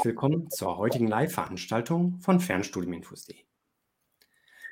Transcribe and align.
Herzlich 0.00 0.14
willkommen 0.14 0.50
zur 0.50 0.78
heutigen 0.78 1.08
Live-Veranstaltung 1.08 2.20
von 2.20 2.40
Fernstudiuminfos.de. 2.40 3.36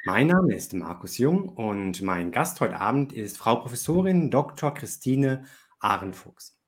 Mein 0.06 0.28
Name 0.28 0.54
ist 0.54 0.72
Markus 0.72 1.18
Jung 1.18 1.50
und 1.50 2.00
mein 2.00 2.32
Gast 2.32 2.62
heute 2.62 2.80
Abend 2.80 3.12
ist 3.12 3.36
Frau 3.36 3.56
Professorin 3.56 4.30
Dr. 4.30 4.72
Christine 4.72 5.44
Ahrenfuchs. 5.80 6.58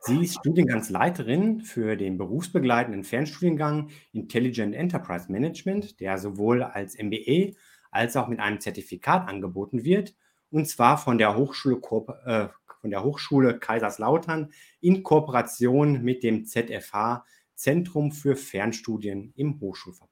Sie 0.00 0.20
ist 0.20 0.40
Studiengangsleiterin 0.40 1.60
für 1.60 1.94
den 1.96 2.18
berufsbegleitenden 2.18 3.04
Fernstudiengang 3.04 3.90
Intelligent 4.10 4.74
Enterprise 4.74 5.30
Management, 5.30 6.00
der 6.00 6.18
sowohl 6.18 6.64
als 6.64 6.98
MBA 7.00 7.52
als 7.92 8.16
auch 8.16 8.26
mit 8.26 8.40
einem 8.40 8.58
Zertifikat 8.58 9.28
angeboten 9.28 9.84
wird, 9.84 10.16
und 10.50 10.66
zwar 10.66 10.98
von 10.98 11.18
der 11.18 11.36
Hochschule 11.36 11.80
äh, 12.24 12.48
von 12.80 12.90
der 12.90 13.04
Hochschule 13.04 13.58
Kaiserslautern 13.58 14.52
in 14.80 15.02
Kooperation 15.02 16.02
mit 16.02 16.24
dem 16.24 16.46
ZFH 16.46 17.24
Zentrum 17.60 18.10
für 18.10 18.36
Fernstudien 18.36 19.34
im 19.36 19.60
Hochschulverbund. 19.60 20.10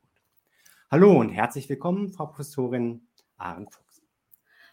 Hallo 0.90 1.18
und 1.18 1.30
herzlich 1.30 1.66
willkommen, 1.70 2.12
Frau 2.12 2.26
Professorin 2.26 3.08
Arendt 3.38 3.72
Fuchs. 3.72 4.02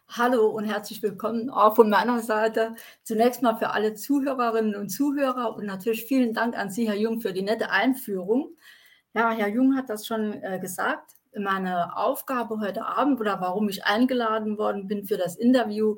Hallo 0.09 0.47
und 0.47 0.65
herzlich 0.65 1.01
willkommen 1.01 1.49
auch 1.49 1.77
von 1.77 1.89
meiner 1.89 2.19
Seite. 2.19 2.75
Zunächst 3.03 3.41
mal 3.41 3.55
für 3.55 3.69
alle 3.69 3.93
Zuhörerinnen 3.93 4.75
und 4.75 4.89
Zuhörer 4.89 5.55
und 5.55 5.65
natürlich 5.65 6.03
vielen 6.03 6.33
Dank 6.33 6.57
an 6.57 6.69
Sie, 6.69 6.85
Herr 6.85 6.97
Jung, 6.97 7.21
für 7.21 7.31
die 7.31 7.43
nette 7.43 7.69
Einführung. 7.69 8.57
Ja, 9.13 9.31
Herr 9.31 9.47
Jung 9.47 9.77
hat 9.77 9.89
das 9.89 10.05
schon 10.05 10.33
äh, 10.43 10.59
gesagt. 10.59 11.13
Meine 11.33 11.95
Aufgabe 11.95 12.59
heute 12.59 12.85
Abend 12.85 13.21
oder 13.21 13.39
warum 13.39 13.69
ich 13.69 13.85
eingeladen 13.85 14.57
worden 14.57 14.87
bin 14.87 15.05
für 15.05 15.15
das 15.15 15.37
Interview 15.37 15.95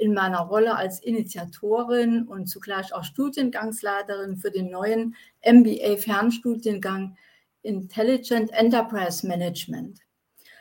in 0.00 0.14
meiner 0.14 0.40
Rolle 0.40 0.76
als 0.76 1.00
Initiatorin 1.00 2.26
und 2.26 2.46
zugleich 2.46 2.94
auch 2.94 3.04
Studiengangsleiterin 3.04 4.38
für 4.38 4.50
den 4.50 4.70
neuen 4.70 5.14
MBA-Fernstudiengang 5.44 7.16
Intelligent 7.62 8.50
Enterprise 8.52 9.26
Management. 9.26 10.00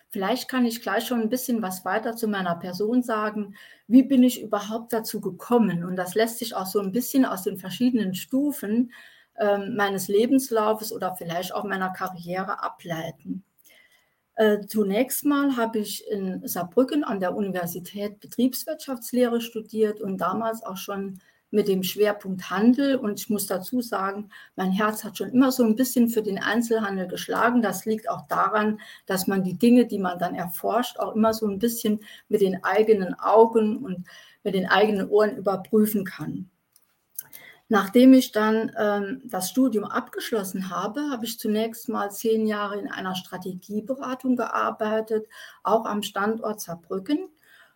Vielleicht 0.10 0.50
kann 0.50 0.66
ich 0.66 0.82
gleich 0.82 1.08
schon 1.08 1.22
ein 1.22 1.30
bisschen 1.30 1.62
was 1.62 1.86
weiter 1.86 2.16
zu 2.16 2.28
meiner 2.28 2.56
Person 2.56 3.02
sagen. 3.02 3.56
Wie 3.88 4.04
bin 4.04 4.24
ich 4.24 4.42
überhaupt 4.42 4.92
dazu 4.92 5.22
gekommen? 5.22 5.86
Und 5.86 5.96
das 5.96 6.16
lässt 6.16 6.40
sich 6.40 6.56
auch 6.56 6.66
so 6.66 6.80
ein 6.80 6.92
bisschen 6.92 7.26
aus 7.26 7.44
den 7.44 7.58
verschiedenen 7.58 8.16
Stufen 8.16 8.92
äh, 9.36 9.58
meines 9.58 10.10
Lebenslaufes 10.10 10.92
oder 10.92 11.16
vielleicht 11.16 11.54
auch 11.54 11.64
meiner 11.64 11.94
Karriere 11.94 12.62
ableiten. 12.62 13.46
Äh, 14.40 14.66
zunächst 14.68 15.26
mal 15.26 15.58
habe 15.58 15.80
ich 15.80 16.08
in 16.10 16.48
Saarbrücken 16.48 17.04
an 17.04 17.20
der 17.20 17.36
Universität 17.36 18.22
Betriebswirtschaftslehre 18.22 19.42
studiert 19.42 20.00
und 20.00 20.18
damals 20.18 20.64
auch 20.64 20.78
schon 20.78 21.20
mit 21.52 21.68
dem 21.68 21.84
Schwerpunkt 21.84 22.50
Handel. 22.50 22.96
Und 22.96 23.20
ich 23.20 23.30
muss 23.30 23.48
dazu 23.48 23.82
sagen, 23.82 24.30
mein 24.56 24.72
Herz 24.72 25.04
hat 25.04 25.18
schon 25.18 25.32
immer 25.32 25.52
so 25.52 25.66
ein 25.66 25.76
bisschen 25.76 26.08
für 26.08 26.22
den 26.22 26.40
Einzelhandel 26.40 27.10
geschlagen. 27.10 27.62
Das 27.62 27.84
liegt 27.84 28.10
auch 28.10 28.28
daran, 28.30 28.80
dass 29.08 29.28
man 29.28 29.44
die 29.44 29.58
Dinge, 29.58 29.88
die 29.88 30.00
man 30.00 30.20
dann 30.20 30.36
erforscht, 30.36 31.00
auch 31.00 31.18
immer 31.18 31.34
so 31.34 31.46
ein 31.46 31.60
bisschen 31.60 32.00
mit 32.30 32.40
den 32.40 32.64
eigenen 32.64 33.20
Augen 33.20 33.80
und 33.80 34.08
mit 34.46 34.54
den 34.54 34.68
eigenen 34.68 35.10
Ohren 35.10 35.36
überprüfen 35.36 36.06
kann. 36.06 36.50
Nachdem 37.72 38.14
ich 38.14 38.32
dann 38.32 38.72
ähm, 38.78 39.22
das 39.26 39.52
Studium 39.52 39.86
abgeschlossen 39.86 40.72
habe, 40.72 41.02
habe 41.12 41.26
ich 41.26 41.38
zunächst 41.38 41.88
mal 41.88 42.10
zehn 42.10 42.48
Jahre 42.48 42.80
in 42.80 42.92
einer 42.92 43.16
Strategieberatung 43.16 44.36
gearbeitet, 44.36 45.28
auch 45.64 45.86
am 45.86 46.02
Standort 46.02 46.60
Saarbrücken. 46.62 47.30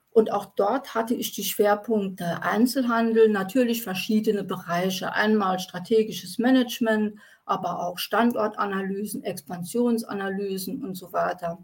Und 0.10 0.32
auch 0.32 0.46
dort 0.56 0.96
hatte 0.96 1.14
ich 1.14 1.32
die 1.32 1.44
Schwerpunkte 1.44 2.42
Einzelhandel, 2.42 3.30
natürlich 3.30 3.84
verschiedene 3.84 4.44
Bereiche. 4.44 5.14
Einmal 5.14 5.60
strategisches 5.60 6.40
Management, 6.40 7.20
aber 7.46 7.86
auch 7.86 8.00
Standortanalysen, 8.00 9.24
Expansionsanalysen 9.24 10.84
und 10.84 10.96
so 10.96 11.14
weiter. 11.14 11.64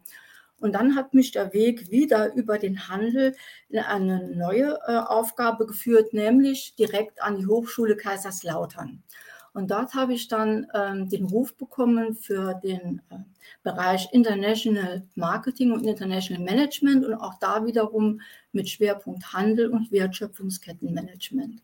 Und 0.59 0.73
dann 0.73 0.95
hat 0.95 1.13
mich 1.13 1.31
der 1.31 1.53
Weg 1.53 1.89
wieder 1.89 2.33
über 2.33 2.57
den 2.57 2.87
Handel 2.87 3.35
in 3.69 3.79
eine 3.79 4.29
neue 4.35 4.77
äh, 4.87 4.97
Aufgabe 4.97 5.65
geführt, 5.65 6.13
nämlich 6.13 6.75
direkt 6.75 7.21
an 7.21 7.37
die 7.37 7.47
Hochschule 7.47 7.95
Kaiserslautern. 7.95 9.03
Und 9.53 9.71
dort 9.71 9.93
habe 9.93 10.13
ich 10.13 10.27
dann 10.27 10.67
ähm, 10.73 11.09
den 11.09 11.25
Ruf 11.25 11.55
bekommen 11.55 12.15
für 12.15 12.53
den 12.63 13.01
äh, 13.09 13.15
Bereich 13.63 14.07
International 14.11 15.03
Marketing 15.15 15.71
und 15.71 15.85
International 15.85 16.43
Management 16.43 17.05
und 17.05 17.15
auch 17.15 17.35
da 17.39 17.65
wiederum 17.65 18.21
mit 18.51 18.69
Schwerpunkt 18.69 19.33
Handel 19.33 19.69
und 19.69 19.91
Wertschöpfungskettenmanagement. 19.91 21.61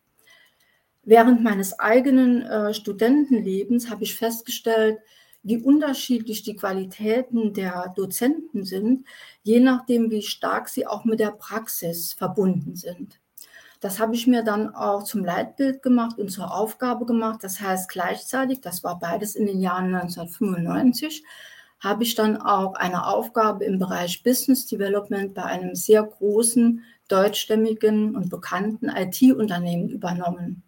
Während 1.04 1.44
meines 1.44 1.78
eigenen 1.78 2.42
äh, 2.42 2.74
Studentenlebens 2.74 3.88
habe 3.88 4.02
ich 4.02 4.16
festgestellt, 4.16 4.98
wie 5.46 5.58
unterschiedlich 5.58 6.42
die 6.42 6.56
Qualitäten 6.56 7.54
der 7.54 7.92
Dozenten 7.94 8.64
sind, 8.64 9.06
je 9.44 9.60
nachdem, 9.60 10.10
wie 10.10 10.22
stark 10.22 10.68
sie 10.68 10.88
auch 10.88 11.04
mit 11.04 11.20
der 11.20 11.30
Praxis 11.30 12.12
verbunden 12.12 12.74
sind. 12.74 13.20
Das 13.78 14.00
habe 14.00 14.16
ich 14.16 14.26
mir 14.26 14.42
dann 14.42 14.74
auch 14.74 15.04
zum 15.04 15.24
Leitbild 15.24 15.84
gemacht 15.84 16.18
und 16.18 16.30
zur 16.30 16.52
Aufgabe 16.52 17.06
gemacht. 17.06 17.44
Das 17.44 17.60
heißt, 17.60 17.88
gleichzeitig, 17.88 18.60
das 18.60 18.82
war 18.82 18.98
beides 18.98 19.36
in 19.36 19.46
den 19.46 19.60
Jahren 19.60 19.94
1995, 19.94 21.22
habe 21.78 22.02
ich 22.02 22.16
dann 22.16 22.38
auch 22.38 22.74
eine 22.74 23.06
Aufgabe 23.06 23.64
im 23.64 23.78
Bereich 23.78 24.24
Business 24.24 24.66
Development 24.66 25.32
bei 25.32 25.44
einem 25.44 25.76
sehr 25.76 26.02
großen 26.02 26.82
deutschstämmigen 27.06 28.16
und 28.16 28.30
bekannten 28.30 28.88
IT-Unternehmen 28.88 29.90
übernommen. 29.90 30.65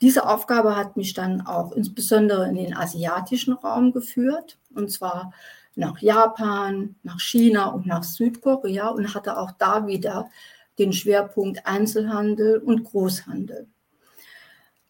Diese 0.00 0.28
Aufgabe 0.28 0.76
hat 0.76 0.96
mich 0.96 1.14
dann 1.14 1.40
auch 1.40 1.72
insbesondere 1.72 2.48
in 2.48 2.54
den 2.54 2.76
asiatischen 2.76 3.54
Raum 3.54 3.92
geführt, 3.92 4.58
und 4.74 4.90
zwar 4.90 5.32
nach 5.74 5.98
Japan, 6.00 6.96
nach 7.02 7.20
China 7.20 7.66
und 7.66 7.86
nach 7.86 8.02
Südkorea 8.02 8.88
und 8.88 9.14
hatte 9.14 9.38
auch 9.38 9.52
da 9.52 9.86
wieder 9.86 10.28
den 10.78 10.92
Schwerpunkt 10.92 11.66
Einzelhandel 11.66 12.58
und 12.58 12.84
Großhandel. 12.84 13.66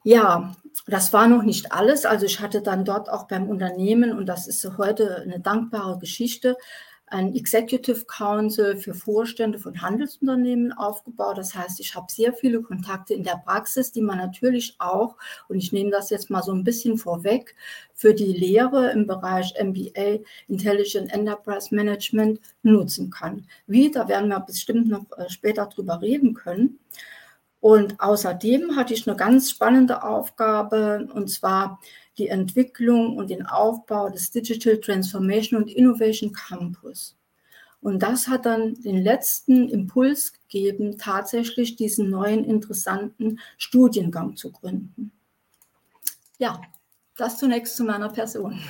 Ja, 0.05 0.55
das 0.87 1.13
war 1.13 1.29
noch 1.29 1.43
nicht 1.43 1.73
alles. 1.73 2.07
Also 2.07 2.25
ich 2.25 2.41
hatte 2.41 2.63
dann 2.63 2.85
dort 2.85 3.11
auch 3.11 3.29
beim 3.29 3.49
Unternehmen, 3.49 4.17
und 4.17 4.27
das 4.27 4.47
ist 4.47 4.79
heute 4.79 5.23
eine 5.23 5.41
dankbare 5.41 5.99
Geschichte, 5.99 6.57
ein 7.11 7.35
Executive 7.35 8.05
Council 8.07 8.77
für 8.77 8.95
Vorstände 8.95 9.59
von 9.59 9.81
Handelsunternehmen 9.81 10.73
aufgebaut. 10.73 11.39
Das 11.39 11.55
heißt, 11.55 11.81
ich 11.81 11.95
habe 11.95 12.07
sehr 12.11 12.33
viele 12.33 12.63
Kontakte 12.63 13.15
in 13.15 13.25
der 13.25 13.43
Praxis, 13.45 13.93
die 13.93 14.01
man 14.01 14.19
natürlich 14.19 14.77
auch, 14.79 15.17
und 15.49 15.59
ich 15.59 15.73
nehme 15.73 15.91
das 15.91 16.11
jetzt 16.11 16.31
mal 16.31 16.43
so 16.43 16.53
ein 16.53 16.65
bisschen 16.65 16.99
vorweg, 16.99 17.55
für 17.95 18.15
die 18.15 18.33
Lehre 18.33 18.91
im 18.93 19.07
Bereich 19.07 19.55
MBA, 19.61 20.21
Intelligent 20.49 21.13
Enterprise 21.13 21.75
Management, 21.75 22.41
nutzen 22.63 23.11
kann. 23.11 23.47
Wie, 23.67 23.91
da 23.91 24.09
werden 24.09 24.29
wir 24.29 24.41
bestimmt 24.41 24.89
noch 24.89 25.07
äh, 25.17 25.29
später 25.29 25.67
drüber 25.67 26.01
reden 26.01 26.35
können. 26.35 26.79
Und 27.61 28.01
außerdem 28.01 28.77
hatte 28.77 28.95
ich 28.95 29.09
eine 29.09 29.17
ganz 29.17 29.51
spannende 29.51 30.05
Aufgabe, 30.05 31.09
und 31.13 31.29
zwar 31.29 31.81
die 32.19 32.29
Entwicklung 32.29 33.17
und 33.17 33.31
den 33.31 33.47
Aufbau 33.47 34.11
des 34.11 34.31
Digital 34.31 34.79
Transformation 34.79 35.63
und 35.63 35.71
Innovation 35.71 36.33
Campus. 36.33 37.17
Und 37.81 38.03
das 38.03 38.27
hat 38.27 38.45
dann 38.45 38.75
den 38.75 38.97
letzten 38.97 39.69
Impuls 39.69 40.33
gegeben, 40.33 40.99
tatsächlich 40.99 41.77
diesen 41.77 42.11
neuen 42.11 42.45
interessanten 42.45 43.39
Studiengang 43.57 44.37
zu 44.37 44.51
gründen. 44.51 45.13
Ja, 46.39 46.61
das 47.17 47.39
zunächst 47.39 47.77
zu 47.77 47.85
meiner 47.85 48.09
Person. 48.09 48.61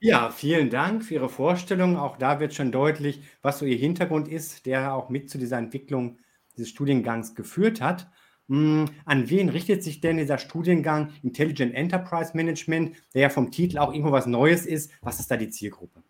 Ja, 0.00 0.28
vielen 0.30 0.68
Dank 0.68 1.02
für 1.02 1.14
Ihre 1.14 1.30
Vorstellung. 1.30 1.96
Auch 1.96 2.18
da 2.18 2.38
wird 2.38 2.52
schon 2.52 2.70
deutlich, 2.70 3.22
was 3.40 3.58
so 3.58 3.64
Ihr 3.64 3.78
Hintergrund 3.78 4.28
ist, 4.28 4.66
der 4.66 4.92
auch 4.92 5.08
mit 5.08 5.30
zu 5.30 5.38
dieser 5.38 5.56
Entwicklung 5.56 6.18
dieses 6.56 6.68
Studiengangs 6.68 7.34
geführt 7.34 7.80
hat. 7.80 8.08
Hm, 8.48 8.90
an 9.06 9.30
wen 9.30 9.48
richtet 9.48 9.82
sich 9.82 10.00
denn 10.00 10.18
dieser 10.18 10.38
Studiengang 10.38 11.12
Intelligent 11.22 11.74
Enterprise 11.74 12.32
Management, 12.34 12.94
der 13.14 13.22
ja 13.22 13.28
vom 13.30 13.50
Titel 13.50 13.78
auch 13.78 13.92
irgendwo 13.92 14.12
was 14.12 14.26
Neues 14.26 14.66
ist? 14.66 14.90
Was 15.00 15.20
ist 15.20 15.30
da 15.30 15.36
die 15.36 15.48
Zielgruppe? 15.48 16.02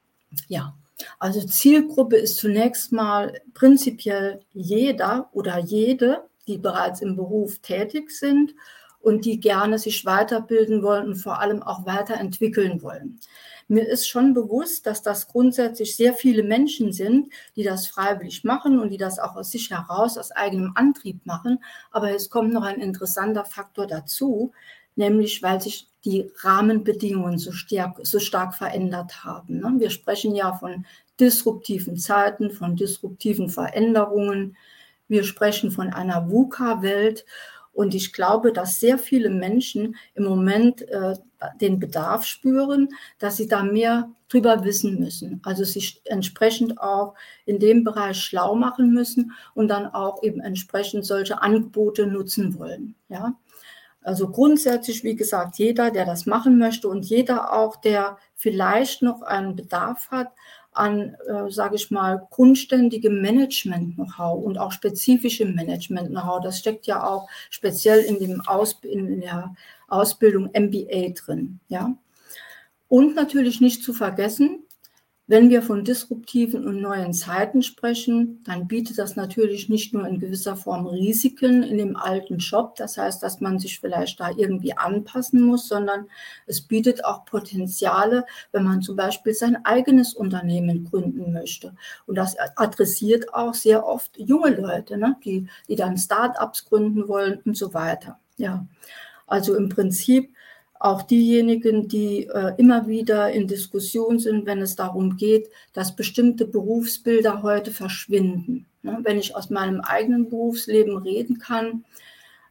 Ja, 0.48 0.74
also 1.18 1.46
Zielgruppe 1.46 2.16
ist 2.16 2.36
zunächst 2.36 2.92
mal 2.92 3.40
prinzipiell 3.52 4.40
jeder 4.52 5.28
oder 5.32 5.58
jede, 5.58 6.24
die 6.46 6.58
bereits 6.58 7.00
im 7.00 7.16
Beruf 7.16 7.60
tätig 7.60 8.10
sind 8.10 8.54
und 9.00 9.24
die 9.24 9.38
gerne 9.38 9.78
sich 9.78 10.04
weiterbilden 10.04 10.82
wollen 10.82 11.08
und 11.08 11.16
vor 11.16 11.40
allem 11.40 11.62
auch 11.62 11.86
weiterentwickeln 11.86 12.82
wollen. 12.82 13.20
Mir 13.68 13.88
ist 13.88 14.08
schon 14.08 14.34
bewusst, 14.34 14.86
dass 14.86 15.02
das 15.02 15.28
grundsätzlich 15.28 15.96
sehr 15.96 16.14
viele 16.14 16.42
Menschen 16.42 16.92
sind, 16.92 17.32
die 17.56 17.62
das 17.62 17.86
freiwillig 17.86 18.44
machen 18.44 18.78
und 18.78 18.90
die 18.90 18.98
das 18.98 19.18
auch 19.18 19.36
aus 19.36 19.50
sich 19.50 19.70
heraus, 19.70 20.18
aus 20.18 20.30
eigenem 20.30 20.72
Antrieb 20.74 21.24
machen. 21.24 21.62
Aber 21.90 22.14
es 22.14 22.30
kommt 22.30 22.52
noch 22.52 22.62
ein 22.62 22.80
interessanter 22.80 23.44
Faktor 23.44 23.86
dazu, 23.86 24.52
nämlich 24.96 25.42
weil 25.42 25.60
sich 25.60 25.88
die 26.04 26.30
Rahmenbedingungen 26.42 27.38
so 27.38 27.52
stark, 27.52 27.98
so 28.02 28.18
stark 28.18 28.54
verändert 28.54 29.24
haben. 29.24 29.60
Ne? 29.60 29.74
Wir 29.78 29.90
sprechen 29.90 30.34
ja 30.34 30.52
von 30.52 30.84
disruptiven 31.18 31.96
Zeiten, 31.96 32.50
von 32.50 32.76
disruptiven 32.76 33.48
Veränderungen. 33.48 34.56
Wir 35.08 35.24
sprechen 35.24 35.70
von 35.70 35.92
einer 35.92 36.28
VUCA-Welt 36.30 37.24
Und 37.74 37.94
ich 37.94 38.12
glaube, 38.12 38.52
dass 38.52 38.80
sehr 38.80 38.98
viele 38.98 39.28
Menschen 39.28 39.96
im 40.14 40.24
Moment 40.24 40.88
äh, 40.88 41.14
den 41.60 41.78
Bedarf 41.78 42.24
spüren, 42.24 42.88
dass 43.18 43.36
sie 43.36 43.48
da 43.48 43.62
mehr 43.62 44.10
drüber 44.28 44.64
wissen 44.64 44.98
müssen. 44.98 45.40
Also 45.44 45.64
sich 45.64 46.00
entsprechend 46.04 46.80
auch 46.80 47.14
in 47.44 47.58
dem 47.58 47.84
Bereich 47.84 48.18
schlau 48.18 48.54
machen 48.54 48.92
müssen 48.92 49.32
und 49.54 49.68
dann 49.68 49.86
auch 49.86 50.22
eben 50.22 50.40
entsprechend 50.40 51.04
solche 51.04 51.42
Angebote 51.42 52.06
nutzen 52.06 52.58
wollen. 52.58 52.94
Ja. 53.08 53.34
Also 54.02 54.28
grundsätzlich, 54.28 55.02
wie 55.02 55.16
gesagt, 55.16 55.58
jeder, 55.58 55.90
der 55.90 56.04
das 56.04 56.26
machen 56.26 56.58
möchte 56.58 56.88
und 56.88 57.06
jeder 57.06 57.54
auch, 57.54 57.76
der 57.76 58.18
vielleicht 58.34 59.02
noch 59.02 59.22
einen 59.22 59.56
Bedarf 59.56 60.10
hat 60.10 60.28
an, 60.74 61.16
äh, 61.28 61.50
sage 61.50 61.76
ich 61.76 61.90
mal, 61.90 62.26
grundständigem 62.30 63.22
Management-Know-how 63.22 64.44
und 64.44 64.58
auch 64.58 64.72
spezifischem 64.72 65.54
Management-Know-how. 65.54 66.42
Das 66.42 66.58
steckt 66.58 66.86
ja 66.86 67.06
auch 67.06 67.28
speziell 67.48 68.00
in, 68.00 68.18
dem 68.18 68.40
Aus 68.42 68.78
in 68.82 69.20
der 69.20 69.54
Ausbildung 69.88 70.50
MBA 70.52 71.10
drin. 71.14 71.60
Ja? 71.68 71.96
Und 72.88 73.14
natürlich 73.14 73.60
nicht 73.60 73.82
zu 73.82 73.92
vergessen, 73.92 74.63
wenn 75.26 75.48
wir 75.48 75.62
von 75.62 75.84
disruptiven 75.84 76.66
und 76.66 76.82
neuen 76.82 77.14
Zeiten 77.14 77.62
sprechen, 77.62 78.42
dann 78.44 78.68
bietet 78.68 78.98
das 78.98 79.16
natürlich 79.16 79.70
nicht 79.70 79.94
nur 79.94 80.06
in 80.06 80.20
gewisser 80.20 80.54
Form 80.54 80.86
Risiken 80.86 81.62
in 81.62 81.78
dem 81.78 81.96
alten 81.96 82.36
Job, 82.36 82.76
das 82.76 82.98
heißt, 82.98 83.22
dass 83.22 83.40
man 83.40 83.58
sich 83.58 83.80
vielleicht 83.80 84.20
da 84.20 84.30
irgendwie 84.36 84.76
anpassen 84.76 85.40
muss, 85.40 85.66
sondern 85.66 86.08
es 86.46 86.60
bietet 86.60 87.04
auch 87.06 87.24
Potenziale, 87.24 88.26
wenn 88.52 88.64
man 88.64 88.82
zum 88.82 88.96
Beispiel 88.96 89.32
sein 89.32 89.64
eigenes 89.64 90.12
Unternehmen 90.12 90.84
gründen 90.84 91.32
möchte. 91.32 91.74
Und 92.06 92.16
das 92.16 92.36
adressiert 92.56 93.32
auch 93.32 93.54
sehr 93.54 93.86
oft 93.86 94.18
junge 94.18 94.50
Leute, 94.50 94.98
ne, 94.98 95.16
die, 95.24 95.48
die 95.68 95.76
dann 95.76 95.96
Start-ups 95.96 96.66
gründen 96.66 97.08
wollen 97.08 97.40
und 97.46 97.56
so 97.56 97.72
weiter. 97.72 98.18
Ja, 98.36 98.66
also 99.26 99.54
im 99.56 99.70
Prinzip 99.70 100.34
auch 100.80 101.02
diejenigen, 101.02 101.88
die 101.88 102.26
äh, 102.26 102.52
immer 102.58 102.86
wieder 102.86 103.30
in 103.32 103.46
Diskussion 103.46 104.18
sind, 104.18 104.46
wenn 104.46 104.60
es 104.60 104.76
darum 104.76 105.16
geht, 105.16 105.48
dass 105.72 105.96
bestimmte 105.96 106.46
Berufsbilder 106.46 107.42
heute 107.42 107.70
verschwinden. 107.70 108.66
Ne? 108.82 108.98
Wenn 109.02 109.18
ich 109.18 109.34
aus 109.34 109.50
meinem 109.50 109.80
eigenen 109.80 110.28
Berufsleben 110.28 110.98
reden 110.98 111.38
kann, 111.38 111.84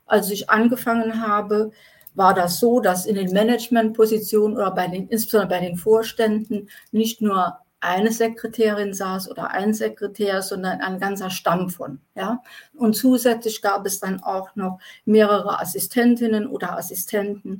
als 0.05 0.31
ich 0.31 0.49
angefangen 0.49 1.25
habe, 1.25 1.71
war 2.15 2.33
das 2.33 2.59
so, 2.59 2.79
dass 2.79 3.05
in 3.05 3.15
den 3.15 3.31
Managementpositionen 3.31 4.57
oder 4.57 4.71
bei 4.71 4.87
den, 4.87 5.07
insbesondere 5.07 5.59
bei 5.59 5.65
den 5.65 5.77
Vorständen 5.77 6.69
nicht 6.91 7.21
nur 7.21 7.57
eine 7.79 8.11
Sekretärin 8.11 8.93
saß 8.93 9.29
oder 9.29 9.51
ein 9.51 9.73
Sekretär, 9.73 10.41
sondern 10.41 10.79
ein 10.79 10.99
ganzer 10.99 11.29
Stamm 11.29 11.69
von. 11.69 11.99
Ja? 12.15 12.41
Und 12.75 12.95
zusätzlich 12.95 13.61
gab 13.61 13.85
es 13.85 13.99
dann 13.99 14.23
auch 14.23 14.55
noch 14.55 14.79
mehrere 15.05 15.59
Assistentinnen 15.59 16.47
oder 16.47 16.77
Assistenten, 16.77 17.59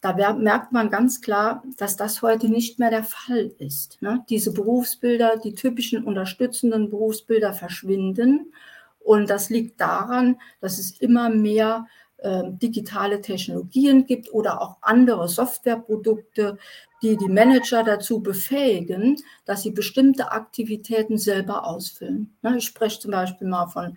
da 0.00 0.32
merkt 0.34 0.72
man 0.72 0.90
ganz 0.90 1.20
klar, 1.20 1.62
dass 1.76 1.96
das 1.96 2.22
heute 2.22 2.48
nicht 2.48 2.78
mehr 2.78 2.90
der 2.90 3.04
Fall 3.04 3.50
ist. 3.58 4.00
Ne? 4.00 4.24
Diese 4.28 4.52
Berufsbilder, 4.52 5.38
die 5.38 5.54
typischen 5.54 6.04
unterstützenden 6.04 6.88
Berufsbilder 6.88 7.52
verschwinden. 7.52 8.52
Und 9.00 9.28
das 9.28 9.50
liegt 9.50 9.80
daran, 9.80 10.36
dass 10.60 10.78
es 10.78 11.00
immer 11.00 11.30
mehr 11.30 11.86
äh, 12.18 12.42
digitale 12.46 13.20
Technologien 13.20 14.06
gibt 14.06 14.32
oder 14.32 14.60
auch 14.60 14.76
andere 14.82 15.28
Softwareprodukte, 15.28 16.58
die 17.02 17.16
die 17.16 17.28
Manager 17.28 17.82
dazu 17.82 18.20
befähigen, 18.20 19.16
dass 19.44 19.62
sie 19.62 19.70
bestimmte 19.70 20.30
Aktivitäten 20.30 21.18
selber 21.18 21.66
ausfüllen. 21.66 22.36
Ne? 22.42 22.58
Ich 22.58 22.64
spreche 22.64 23.00
zum 23.00 23.10
Beispiel 23.10 23.48
mal 23.48 23.66
von 23.66 23.96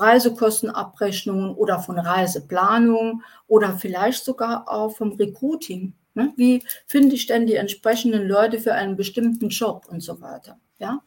Reisekostenabrechnungen 0.00 1.54
oder 1.54 1.78
von 1.80 1.98
Reiseplanung 1.98 3.22
oder 3.46 3.76
vielleicht 3.78 4.24
sogar 4.24 4.68
auch 4.68 4.96
vom 4.96 5.12
Recruiting. 5.12 5.92
Ne? 6.14 6.32
Wie 6.36 6.62
finde 6.86 7.14
ich 7.14 7.26
denn 7.26 7.46
die 7.46 7.54
entsprechenden 7.54 8.26
Leute 8.26 8.58
für 8.58 8.74
einen 8.74 8.96
bestimmten 8.96 9.48
Job 9.48 9.86
und 9.88 10.02
so 10.02 10.20
weiter? 10.20 10.58
Ja? 10.78 11.02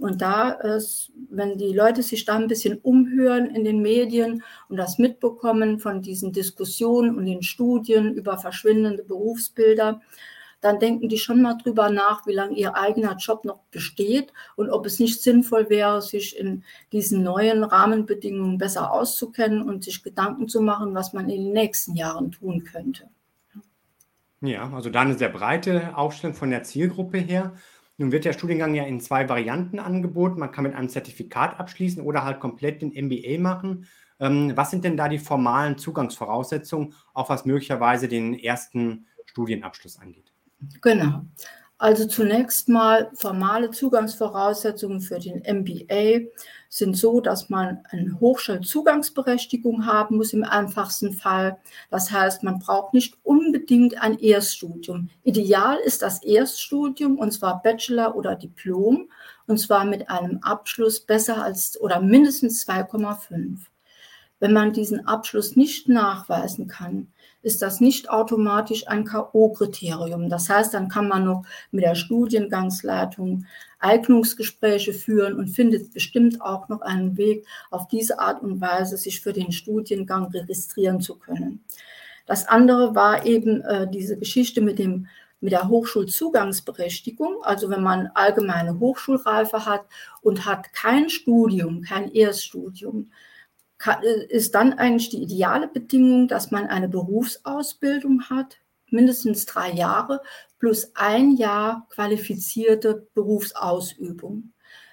Und 0.00 0.22
da 0.22 0.50
ist, 0.52 1.12
wenn 1.28 1.58
die 1.58 1.74
Leute 1.74 2.02
sich 2.02 2.24
da 2.24 2.36
ein 2.36 2.48
bisschen 2.48 2.78
umhören 2.78 3.54
in 3.54 3.64
den 3.64 3.82
Medien 3.82 4.42
und 4.70 4.78
das 4.78 4.98
mitbekommen 4.98 5.78
von 5.78 6.00
diesen 6.00 6.32
Diskussionen 6.32 7.16
und 7.16 7.26
den 7.26 7.42
Studien 7.42 8.14
über 8.14 8.38
verschwindende 8.38 9.04
Berufsbilder, 9.04 10.00
dann 10.60 10.78
denken 10.78 11.08
die 11.08 11.18
schon 11.18 11.42
mal 11.42 11.54
drüber 11.54 11.90
nach, 11.90 12.26
wie 12.26 12.32
lange 12.32 12.56
ihr 12.56 12.76
eigener 12.76 13.16
Job 13.16 13.44
noch 13.44 13.60
besteht 13.70 14.32
und 14.56 14.70
ob 14.70 14.86
es 14.86 14.98
nicht 14.98 15.22
sinnvoll 15.22 15.70
wäre, 15.70 16.02
sich 16.02 16.38
in 16.38 16.64
diesen 16.92 17.22
neuen 17.22 17.64
Rahmenbedingungen 17.64 18.58
besser 18.58 18.92
auszukennen 18.92 19.62
und 19.62 19.84
sich 19.84 20.02
Gedanken 20.02 20.48
zu 20.48 20.60
machen, 20.60 20.94
was 20.94 21.12
man 21.12 21.28
in 21.30 21.44
den 21.44 21.52
nächsten 21.52 21.96
Jahren 21.96 22.32
tun 22.32 22.64
könnte. 22.64 23.08
Ja, 24.42 24.72
also 24.72 24.88
da 24.88 25.02
eine 25.02 25.18
sehr 25.18 25.28
breite 25.28 25.96
Aufstellung 25.96 26.34
von 26.34 26.50
der 26.50 26.62
Zielgruppe 26.62 27.18
her. 27.18 27.54
Nun 27.98 28.12
wird 28.12 28.24
der 28.24 28.32
Studiengang 28.32 28.74
ja 28.74 28.84
in 28.84 29.00
zwei 29.00 29.28
Varianten 29.28 29.78
angeboten. 29.78 30.40
Man 30.40 30.52
kann 30.52 30.64
mit 30.64 30.74
einem 30.74 30.88
Zertifikat 30.88 31.60
abschließen 31.60 32.02
oder 32.02 32.24
halt 32.24 32.40
komplett 32.40 32.80
den 32.80 32.92
MBA 32.92 33.38
machen. 33.38 33.86
Ähm, 34.18 34.52
was 34.54 34.70
sind 34.70 34.84
denn 34.84 34.96
da 34.96 35.08
die 35.08 35.18
formalen 35.18 35.76
Zugangsvoraussetzungen, 35.76 36.94
auch 37.12 37.28
was 37.28 37.44
möglicherweise 37.44 38.08
den 38.08 38.32
ersten 38.32 39.06
Studienabschluss 39.26 39.98
angeht? 39.98 40.32
Genau. 40.80 41.22
Also 41.80 42.06
zunächst 42.06 42.68
mal 42.68 43.10
formale 43.14 43.70
Zugangsvoraussetzungen 43.70 45.00
für 45.00 45.18
den 45.18 45.38
MBA 45.38 46.26
sind 46.68 46.94
so, 46.94 47.22
dass 47.22 47.48
man 47.48 47.80
eine 47.88 48.20
Hochschulzugangsberechtigung 48.20 49.86
haben 49.86 50.18
muss 50.18 50.34
im 50.34 50.44
einfachsten 50.44 51.14
Fall. 51.14 51.56
Das 51.90 52.10
heißt, 52.10 52.42
man 52.42 52.58
braucht 52.58 52.92
nicht 52.92 53.16
unbedingt 53.22 54.00
ein 54.02 54.18
Erststudium. 54.18 55.08
Ideal 55.24 55.78
ist 55.78 56.02
das 56.02 56.22
Erststudium 56.22 57.18
und 57.18 57.32
zwar 57.32 57.62
Bachelor 57.62 58.14
oder 58.14 58.36
Diplom 58.36 59.08
und 59.46 59.58
zwar 59.58 59.86
mit 59.86 60.10
einem 60.10 60.38
Abschluss 60.42 61.00
besser 61.00 61.42
als 61.42 61.80
oder 61.80 62.02
mindestens 62.02 62.68
2,5. 62.68 63.56
Wenn 64.38 64.52
man 64.52 64.74
diesen 64.74 65.06
Abschluss 65.06 65.56
nicht 65.56 65.88
nachweisen 65.88 66.68
kann, 66.68 67.10
ist 67.42 67.62
das 67.62 67.80
nicht 67.80 68.10
automatisch 68.10 68.86
ein 68.88 69.04
K.O.-Kriterium. 69.04 70.28
Das 70.28 70.48
heißt, 70.48 70.74
dann 70.74 70.88
kann 70.88 71.08
man 71.08 71.24
noch 71.24 71.44
mit 71.70 71.84
der 71.84 71.94
Studiengangsleitung 71.94 73.46
Eignungsgespräche 73.78 74.92
führen 74.92 75.38
und 75.38 75.48
findet 75.48 75.92
bestimmt 75.92 76.40
auch 76.40 76.68
noch 76.68 76.82
einen 76.82 77.16
Weg, 77.16 77.46
auf 77.70 77.88
diese 77.88 78.18
Art 78.18 78.42
und 78.42 78.60
Weise 78.60 78.96
sich 78.96 79.20
für 79.20 79.32
den 79.32 79.52
Studiengang 79.52 80.26
registrieren 80.26 81.00
zu 81.00 81.16
können. 81.16 81.64
Das 82.26 82.46
andere 82.46 82.94
war 82.94 83.24
eben 83.24 83.62
äh, 83.62 83.90
diese 83.90 84.18
Geschichte 84.18 84.60
mit 84.60 84.78
dem 84.78 85.06
mit 85.42 85.52
der 85.52 85.68
Hochschulzugangsberechtigung, 85.68 87.42
also 87.42 87.70
wenn 87.70 87.82
man 87.82 88.10
allgemeine 88.14 88.78
Hochschulreife 88.78 89.64
hat 89.64 89.86
und 90.20 90.44
hat 90.44 90.72
kein 90.74 91.08
Studium, 91.08 91.80
kein 91.80 92.12
Erststudium, 92.12 93.10
äh, 93.86 94.26
ist 94.28 94.54
dann 94.54 94.74
eigentlich 94.74 95.10
die 95.10 95.22
ideale 95.22 95.68
Bedingung, 95.68 96.28
dass 96.28 96.50
man 96.50 96.66
eine 96.66 96.88
Berufsausbildung 96.88 98.28
hat, 98.28 98.58
mindestens 98.90 99.46
drei 99.46 99.70
Jahre, 99.70 100.20
plus 100.58 100.92
ein 100.94 101.36
Jahr 101.36 101.86
qualifizierte 101.90 103.06
Berufsausübung. 103.14 104.52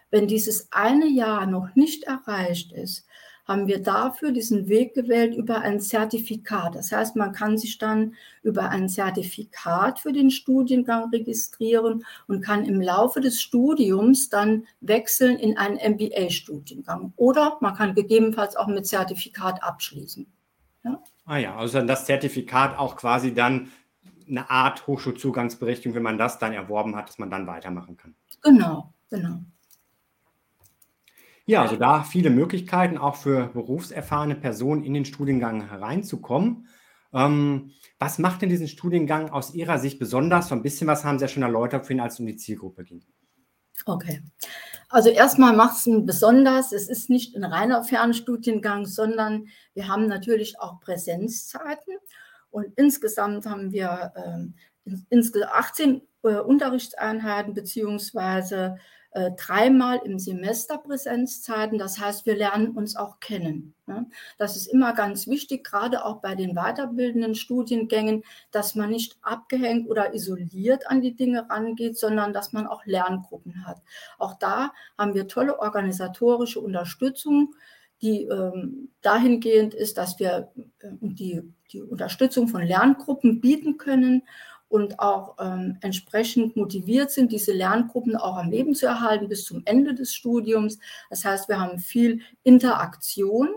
Wenn 0.10 0.28
dieses 0.28 0.72
eine 0.72 1.08
Jahr 1.08 1.46
noch 1.46 1.76
nicht 1.76 2.04
erreicht 2.04 2.72
ist, 2.72 3.07
haben 3.48 3.68
wir 3.68 3.82
dafür 3.82 4.32
diesen 4.32 4.68
Weg 4.68 4.94
gewählt 4.94 5.36
über 5.36 5.62
ein 5.62 5.80
Zertifikat. 5.80 6.76
Das 6.76 6.92
heißt, 6.92 7.16
man 7.16 7.32
kann 7.32 7.58
sich 7.58 7.78
dann 7.78 8.14
über 8.44 8.70
ein 8.70 8.90
Zertifikat 8.90 10.00
für 10.00 10.12
den 10.12 10.30
Studiengang 10.30 11.10
registrieren 11.12 12.04
und 12.28 12.42
kann 12.42 12.66
im 12.66 12.82
Laufe 12.82 13.22
des 13.22 13.42
Studiums 13.42 14.30
dann 14.30 14.66
wechseln 14.82 15.38
in 15.38 15.58
einen 15.58 15.78
MBA-Studiengang. 15.78 17.14
Oder 17.16 17.58
man 17.62 17.76
kann 17.76 17.96
gegebenenfalls 17.96 18.58
auch 18.58 18.68
mit 18.68 18.86
Zertifikat 18.86 19.64
abschließen. 19.64 20.28
Ja? 20.84 21.02
Ah 21.26 21.38
ja, 21.38 21.56
also 21.56 21.82
das 21.82 22.06
Zertifikat 22.06 22.78
auch 22.78 22.98
quasi 22.98 23.34
dann 23.34 23.72
eine 24.30 24.50
Art 24.50 24.88
Hochschulzugangsberechtigung, 24.88 25.96
wenn 25.96 26.04
man 26.04 26.18
das 26.18 26.38
dann 26.38 26.52
erworben 26.54 26.98
hat, 26.98 27.08
dass 27.08 27.18
man 27.18 27.30
dann 27.30 27.48
weitermachen 27.48 27.96
kann. 27.96 28.14
Genau, 28.44 28.94
genau. 29.10 29.40
Ja, 31.48 31.62
also 31.62 31.78
da 31.78 32.04
viele 32.04 32.30
Möglichkeiten 32.30 32.98
auch 32.98 33.16
für 33.16 33.48
berufserfahrene 33.48 34.36
Personen 34.36 34.84
in 34.84 34.94
den 34.94 35.06
Studiengang 35.06 35.70
hereinzukommen. 35.70 36.68
Ähm, 37.14 37.72
was 38.00 38.20
macht 38.20 38.42
denn 38.42 38.50
diesen 38.50 38.68
Studiengang 38.68 39.30
aus 39.30 39.54
Ihrer 39.54 39.80
Sicht 39.80 39.98
besonders? 39.98 40.50
So 40.50 40.56
ein 40.56 40.62
bisschen 40.62 40.88
was 40.88 41.06
haben 41.06 41.18
Sie 41.18 41.24
ja 41.24 41.30
schon 41.30 41.44
erläutert, 41.44 41.90
ihn, 41.90 42.02
als 42.02 42.16
es 42.16 42.20
um 42.20 42.26
die 42.26 42.36
Zielgruppe 42.36 42.84
ging. 42.84 43.02
Okay. 43.86 44.22
Also 44.90 45.10
erstmal 45.10 45.56
macht 45.56 45.78
es 45.78 45.88
ihn 45.88 46.06
besonders. 46.06 46.74
Es 46.74 46.90
ist 46.90 47.10
nicht 47.10 47.34
ein 47.34 47.46
reiner 47.46 47.82
Fernstudiengang, 47.82 48.86
sondern 48.86 49.48
wir 49.74 49.88
haben 49.88 50.08
natürlich 50.08 50.60
auch 50.60 50.82
Präsenzzeiten. 50.82 51.96
Und 52.50 52.74
insgesamt 52.76 53.46
haben 53.46 53.72
wir 53.72 54.12
ähm, 54.18 54.56
18 55.50 56.02
äh, 56.24 56.40
Unterrichtseinheiten 56.40 57.54
beziehungsweise 57.54 58.80
äh, 59.18 59.32
dreimal 59.32 60.00
im 60.04 60.20
Semester 60.20 60.78
Präsenzzeiten. 60.78 61.80
Das 61.80 62.00
heißt, 62.00 62.28
wir 62.28 62.36
lernen 62.36 62.70
uns 62.78 62.96
auch 62.96 63.20
kennen. 63.20 63.74
Ne? 63.88 64.06
Das 64.38 64.56
ist 64.56 64.68
immer 64.68 64.94
ganz 64.94 65.26
wichtig, 65.26 65.64
gerade 65.64 66.06
auch 66.06 66.18
bei 66.18 66.36
den 66.36 66.54
weiterbildenden 66.54 67.34
Studiengängen, 67.34 68.24
dass 68.52 68.76
man 68.76 68.92
nicht 68.92 69.18
abgehängt 69.24 69.90
oder 69.90 70.14
isoliert 70.14 70.88
an 70.88 71.02
die 71.02 71.16
Dinge 71.16 71.50
rangeht, 71.50 71.98
sondern 71.98 72.32
dass 72.32 72.54
man 72.54 72.68
auch 72.68 72.86
Lerngruppen 72.86 73.66
hat. 73.66 73.82
Auch 74.20 74.36
da 74.36 74.72
haben 75.00 75.16
wir 75.16 75.28
tolle 75.28 75.60
organisatorische 75.60 76.62
Unterstützung 76.62 77.56
die 78.04 78.26
ähm, 78.26 78.90
dahingehend 79.02 79.74
ist, 79.74 79.98
dass 79.98 80.20
wir 80.20 80.52
äh, 80.82 80.90
die, 81.02 81.42
die 81.72 81.82
Unterstützung 81.82 82.48
von 82.48 82.62
Lerngruppen 82.62 83.42
bieten 83.42 83.80
können 83.80 84.22
und 84.70 85.00
auch 85.00 85.36
ähm, 85.40 85.78
entsprechend 85.82 86.56
motiviert 86.56 87.12
sind, 87.12 87.32
diese 87.32 87.54
Lerngruppen 87.54 88.16
auch 88.16 88.38
am 88.38 88.50
Leben 88.50 88.76
zu 88.76 88.86
erhalten 88.86 89.30
bis 89.30 89.46
zum 89.46 89.62
Ende 89.66 89.94
des 89.94 90.14
Studiums. 90.14 90.80
Das 91.10 91.24
heißt, 91.24 91.48
wir 91.48 91.60
haben 91.60 91.80
viel 91.80 92.22
Interaktion. 92.44 93.50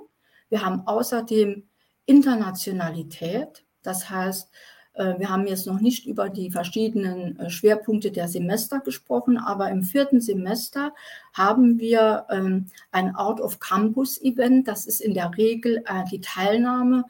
Wir 0.48 0.64
haben 0.64 0.86
außerdem 0.86 1.64
Internationalität. 2.06 3.64
Das 3.82 4.10
heißt, 4.10 4.50
äh, 4.94 5.18
wir 5.18 5.30
haben 5.30 5.46
jetzt 5.46 5.66
noch 5.66 5.80
nicht 5.80 6.06
über 6.06 6.28
die 6.28 6.50
verschiedenen 6.50 7.38
äh, 7.38 7.50
Schwerpunkte 7.50 8.12
der 8.12 8.28
Semester 8.28 8.80
gesprochen, 8.80 9.38
aber 9.38 9.70
im 9.70 9.82
vierten 9.82 10.20
Semester 10.20 10.92
haben 11.32 11.78
wir 11.78 12.26
ähm, 12.30 12.66
ein 12.90 13.14
Out-of-Campus-Event. 13.14 14.68
Das 14.68 14.86
ist 14.86 15.00
in 15.00 15.14
der 15.14 15.36
Regel 15.36 15.82
äh, 15.86 16.04
die 16.10 16.20
Teilnahme 16.20 17.04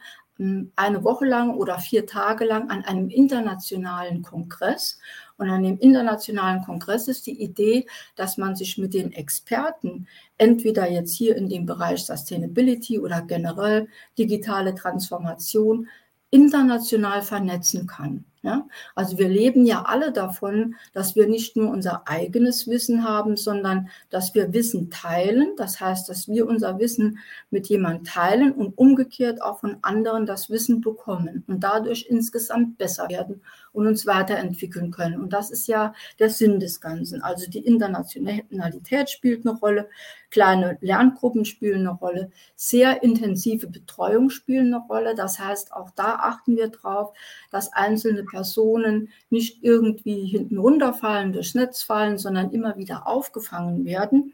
eine 0.77 1.05
Woche 1.05 1.27
lang 1.27 1.55
oder 1.55 1.79
vier 1.79 2.07
Tage 2.07 2.45
lang 2.47 2.71
an 2.71 2.85
einem 2.85 3.11
internationalen 3.11 4.23
Kongress. 4.23 4.99
Und 5.37 5.51
an 5.51 5.63
dem 5.63 5.79
internationalen 5.79 6.63
Kongress 6.63 7.09
ist 7.09 7.27
die 7.27 7.43
Idee, 7.43 7.87
dass 8.17 8.39
man 8.39 8.57
sich 8.57 8.79
mit 8.79 8.95
den 8.95 9.13
Experten, 9.13 10.07
entweder 10.39 10.91
jetzt 10.91 11.15
hier 11.15 11.37
in 11.37 11.49
dem 11.49 11.67
Bereich 11.67 12.05
Sustainability 12.05 12.99
oder 12.99 13.23
generell 13.23 13.89
digitale 14.19 14.75
Transformation, 14.75 15.89
international 16.31 17.23
vernetzen 17.23 17.87
kann. 17.87 18.25
Ja? 18.43 18.67
Also 18.95 19.19
wir 19.19 19.29
leben 19.29 19.67
ja 19.67 19.83
alle 19.83 20.13
davon, 20.13 20.77
dass 20.95 21.15
wir 21.15 21.27
nicht 21.27 21.57
nur 21.57 21.71
unser 21.71 22.09
eigenes 22.09 22.67
Wissen 22.69 23.05
haben, 23.05 23.37
sondern 23.37 23.89
dass 24.09 24.35
wir 24.35 24.53
Wissen 24.55 24.91
teilen. 24.91 25.55
Das 25.57 25.81
heißt, 25.81 26.09
dass 26.09 26.27
wir 26.27 26.47
unser 26.47 26.79
Wissen 26.79 27.19
mit 27.51 27.69
jemandem 27.69 28.05
teilen 28.05 28.53
und 28.53 28.79
umgekehrt 28.79 29.43
auch 29.43 29.61
von 29.61 29.77
anderen 29.83 30.25
das 30.25 30.49
Wissen 30.49 30.81
bekommen 30.81 31.45
und 31.49 31.61
dadurch 31.61 32.07
insgesamt 32.09 32.79
besser 32.79 33.09
werden 33.11 33.43
und 33.73 33.87
uns 33.87 34.07
weiterentwickeln 34.07 34.91
können. 34.91 35.21
Und 35.21 35.33
das 35.33 35.51
ist 35.51 35.67
ja 35.67 35.95
der 36.19 36.31
Sinn 36.31 36.61
des 36.61 36.81
Ganzen. 36.81 37.23
Also 37.23 37.49
die 37.49 37.65
Internationalität 37.65 39.11
spielt 39.11 39.47
eine 39.47 39.59
Rolle, 39.59 39.89
kleine 40.31 40.79
Lerngruppen 40.81 41.45
spielen 41.45 41.87
eine 41.87 41.97
Rolle, 41.97 42.31
sehr 42.57 43.03
intensive 43.03 43.69
Betreuung 43.69 44.31
spielen 44.31 44.75
eine 44.75 44.85
Rolle. 44.85 45.15
Das 45.15 45.39
heißt, 45.39 45.73
auch 45.73 45.91
da 45.91 46.17
achten 46.17 46.57
wir 46.57 46.69
drauf, 46.69 47.13
dass 47.51 47.73
einzelne 47.73 48.25
Personen 48.25 49.09
nicht 49.29 49.63
irgendwie 49.63 50.27
hinten 50.27 50.59
runterfallen, 50.59 51.33
durchs 51.33 51.55
Netz 51.55 51.83
fallen, 51.83 52.19
sondern 52.19 52.51
immer 52.51 52.77
wieder 52.77 53.07
aufgefangen 53.07 53.85
werden. 53.85 54.33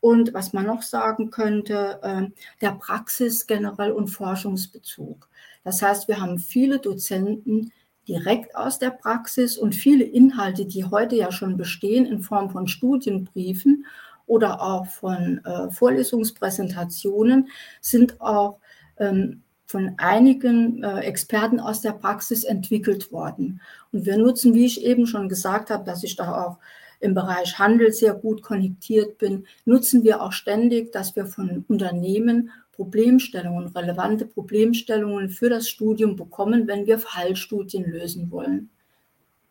Und 0.00 0.32
was 0.32 0.52
man 0.52 0.66
noch 0.66 0.82
sagen 0.82 1.30
könnte, 1.30 1.98
äh, 2.02 2.28
der 2.60 2.72
Praxis 2.72 3.48
generell 3.48 3.90
und 3.90 4.08
Forschungsbezug. 4.08 5.28
Das 5.64 5.82
heißt, 5.82 6.06
wir 6.06 6.20
haben 6.20 6.38
viele 6.38 6.78
Dozenten 6.78 7.72
direkt 8.08 8.56
aus 8.56 8.78
der 8.78 8.90
Praxis 8.90 9.58
und 9.58 9.74
viele 9.74 10.04
Inhalte, 10.04 10.64
die 10.64 10.84
heute 10.84 11.14
ja 11.16 11.30
schon 11.30 11.56
bestehen 11.56 12.06
in 12.06 12.22
Form 12.22 12.50
von 12.50 12.66
Studienbriefen 12.66 13.84
oder 14.26 14.62
auch 14.62 14.86
von 14.86 15.40
äh, 15.44 15.70
Vorlesungspräsentationen, 15.70 17.48
sind 17.80 18.20
auch 18.20 18.58
ähm, 18.98 19.42
von 19.66 19.94
einigen 19.98 20.82
äh, 20.82 21.00
Experten 21.00 21.60
aus 21.60 21.82
der 21.82 21.92
Praxis 21.92 22.44
entwickelt 22.44 23.12
worden. 23.12 23.60
Und 23.92 24.06
wir 24.06 24.16
nutzen, 24.16 24.54
wie 24.54 24.64
ich 24.64 24.82
eben 24.82 25.06
schon 25.06 25.28
gesagt 25.28 25.68
habe, 25.68 25.84
dass 25.84 26.02
ich 26.02 26.16
da 26.16 26.46
auch 26.46 26.58
im 27.00 27.14
Bereich 27.14 27.58
Handel 27.58 27.92
sehr 27.92 28.14
gut 28.14 28.42
konnektiert 28.42 29.18
bin, 29.18 29.46
nutzen 29.64 30.02
wir 30.02 30.22
auch 30.22 30.32
ständig, 30.32 30.90
dass 30.92 31.14
wir 31.14 31.26
von 31.26 31.64
Unternehmen 31.68 32.50
Problemstellungen, 32.78 33.66
relevante 33.66 34.24
Problemstellungen 34.24 35.30
für 35.30 35.50
das 35.50 35.68
Studium 35.68 36.14
bekommen, 36.14 36.68
wenn 36.68 36.86
wir 36.86 37.00
Fallstudien 37.00 37.84
lösen 37.84 38.30
wollen. 38.30 38.70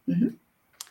Mhm. 0.05 0.39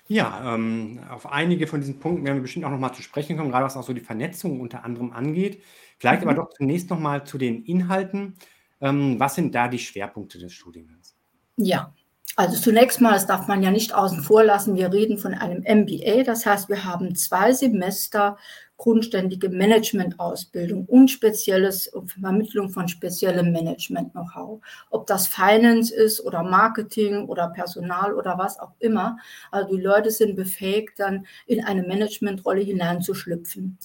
Ja, 0.07 0.55
ähm, 0.55 1.00
auf 1.09 1.33
einige 1.33 1.66
von 1.66 1.81
diesen 1.81 1.99
Punkten 1.99 2.26
werden 2.26 2.37
wir 2.37 2.43
bestimmt 2.43 2.66
auch 2.66 2.71
nochmal 2.71 2.93
zu 2.93 3.00
sprechen 3.00 3.38
kommen, 3.38 3.50
gerade 3.50 3.64
was 3.64 3.76
auch 3.78 3.83
so 3.83 3.95
die 3.95 4.02
Vernetzung 4.02 4.61
unter 4.61 4.85
anderem 4.85 5.12
angeht. 5.12 5.62
Vielleicht 5.99 6.23
mhm. 6.23 6.28
aber 6.28 6.43
doch 6.43 6.50
zunächst 6.50 6.90
nochmal 6.90 7.26
zu 7.26 7.38
den 7.38 7.64
Inhalten. 7.64 8.35
Ähm, 8.83 9.19
was 9.19 9.35
sind 9.35 9.55
da 9.55 9.66
die 9.66 9.78
Schwerpunkte 9.78 10.38
des 10.38 10.52
Studiengangs? 10.52 11.16
Ja, 11.57 11.95
also 12.35 12.61
zunächst 12.61 13.00
mal, 13.00 13.12
das 13.12 13.26
darf 13.26 13.47
man 13.47 13.62
ja 13.62 13.71
nicht 13.71 13.95
außen 13.95 14.23
vor 14.23 14.45
lassen, 14.45 14.75
wir 14.75 14.92
reden 14.92 15.16
von 15.16 15.33
einem 15.33 15.62
MBA, 15.62 16.25
das 16.25 16.45
heißt, 16.45 16.68
wir 16.68 16.85
haben 16.85 17.14
zwei 17.14 17.52
Semester 17.52 18.37
grundständige 18.76 19.49
Management-Ausbildung 19.49 20.85
und 20.87 21.11
spezielles 21.11 21.90
Vermittlung 22.21 22.71
von 22.71 22.88
speziellem 22.88 23.52
Management-Know-how. 23.52 24.61
Ob 24.90 25.06
das 25.06 25.26
Finance 25.26 25.95
ist 25.95 26.21
oder 26.21 26.42
Marketing 26.42 27.26
oder 27.26 27.49
Personal 27.49 28.12
oder 28.12 28.37
was 28.38 28.59
auch 28.61 28.73
immer. 28.78 29.16
Also 29.50 29.75
die 29.75 29.83
Leute 29.83 30.11
sind 30.11 30.37
befähigt, 30.37 31.00
dann 31.00 31.26
in 31.47 31.64
eine 31.64 31.83
Managementrolle 31.83 32.61
hineinzuschlüpfen. 32.61 33.78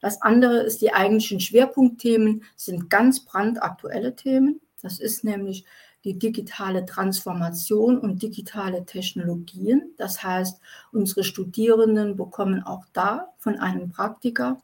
Das 0.00 0.22
andere 0.22 0.60
ist, 0.60 0.80
die 0.80 0.92
eigentlichen 0.92 1.40
Schwerpunktthemen 1.40 2.44
sind 2.56 2.88
ganz 2.88 3.24
brandaktuelle 3.24 4.14
Themen. 4.16 4.60
Das 4.80 4.98
ist 5.00 5.24
nämlich 5.24 5.64
die 6.04 6.18
digitale 6.18 6.86
Transformation 6.86 7.98
und 7.98 8.22
digitale 8.22 8.84
Technologien. 8.84 9.94
Das 9.96 10.22
heißt, 10.22 10.60
unsere 10.92 11.24
Studierenden 11.24 12.16
bekommen 12.16 12.62
auch 12.62 12.84
da 12.92 13.32
von 13.38 13.56
einem 13.56 13.90
Praktiker 13.90 14.62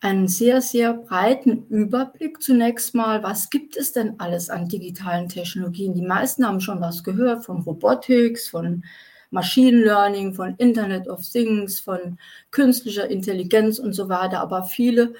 einen 0.00 0.28
sehr, 0.28 0.60
sehr 0.60 0.94
breiten 0.94 1.66
Überblick 1.68 2.40
zunächst 2.40 2.94
mal, 2.94 3.22
was 3.22 3.50
gibt 3.50 3.76
es 3.76 3.92
denn 3.92 4.18
alles 4.20 4.48
an 4.48 4.68
digitalen 4.68 5.28
Technologien? 5.28 5.94
Die 5.94 6.02
meisten 6.02 6.46
haben 6.46 6.60
schon 6.60 6.80
was 6.80 7.02
gehört 7.02 7.44
von 7.44 7.62
Robotics, 7.62 8.48
von 8.48 8.84
Machine 9.30 9.84
Learning, 9.84 10.32
von 10.32 10.54
Internet 10.56 11.08
of 11.08 11.28
Things, 11.28 11.80
von 11.80 12.18
künstlicher 12.50 13.10
Intelligenz 13.10 13.78
und 13.78 13.92
so 13.92 14.08
weiter. 14.08 14.40
Aber 14.40 14.62
viele 14.62 15.14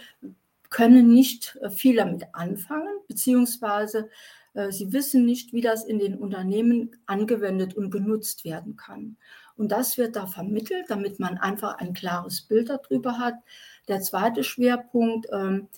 können 0.70 1.12
nicht 1.12 1.58
viel 1.70 1.97
damit 1.97 2.25
anfangen, 2.32 2.99
beziehungsweise 3.08 3.99
äh, 3.99 4.08
sie 4.70 4.92
wissen 4.92 5.24
nicht, 5.24 5.52
wie 5.52 5.60
das 5.60 5.84
in 5.84 5.98
den 5.98 6.16
Unternehmen 6.16 6.90
angewendet 7.06 7.74
und 7.74 7.90
genutzt 7.90 8.44
werden 8.44 8.76
kann. 8.76 9.16
Und 9.56 9.72
das 9.72 9.98
wird 9.98 10.16
da 10.16 10.26
vermittelt, 10.26 10.86
damit 10.88 11.18
man 11.18 11.38
einfach 11.38 11.78
ein 11.78 11.92
klares 11.92 12.42
Bild 12.42 12.70
darüber 12.70 13.18
hat. 13.18 13.34
Der 13.88 14.00
zweite 14.00 14.44
Schwerpunkt 14.44 15.26
ähm, 15.32 15.68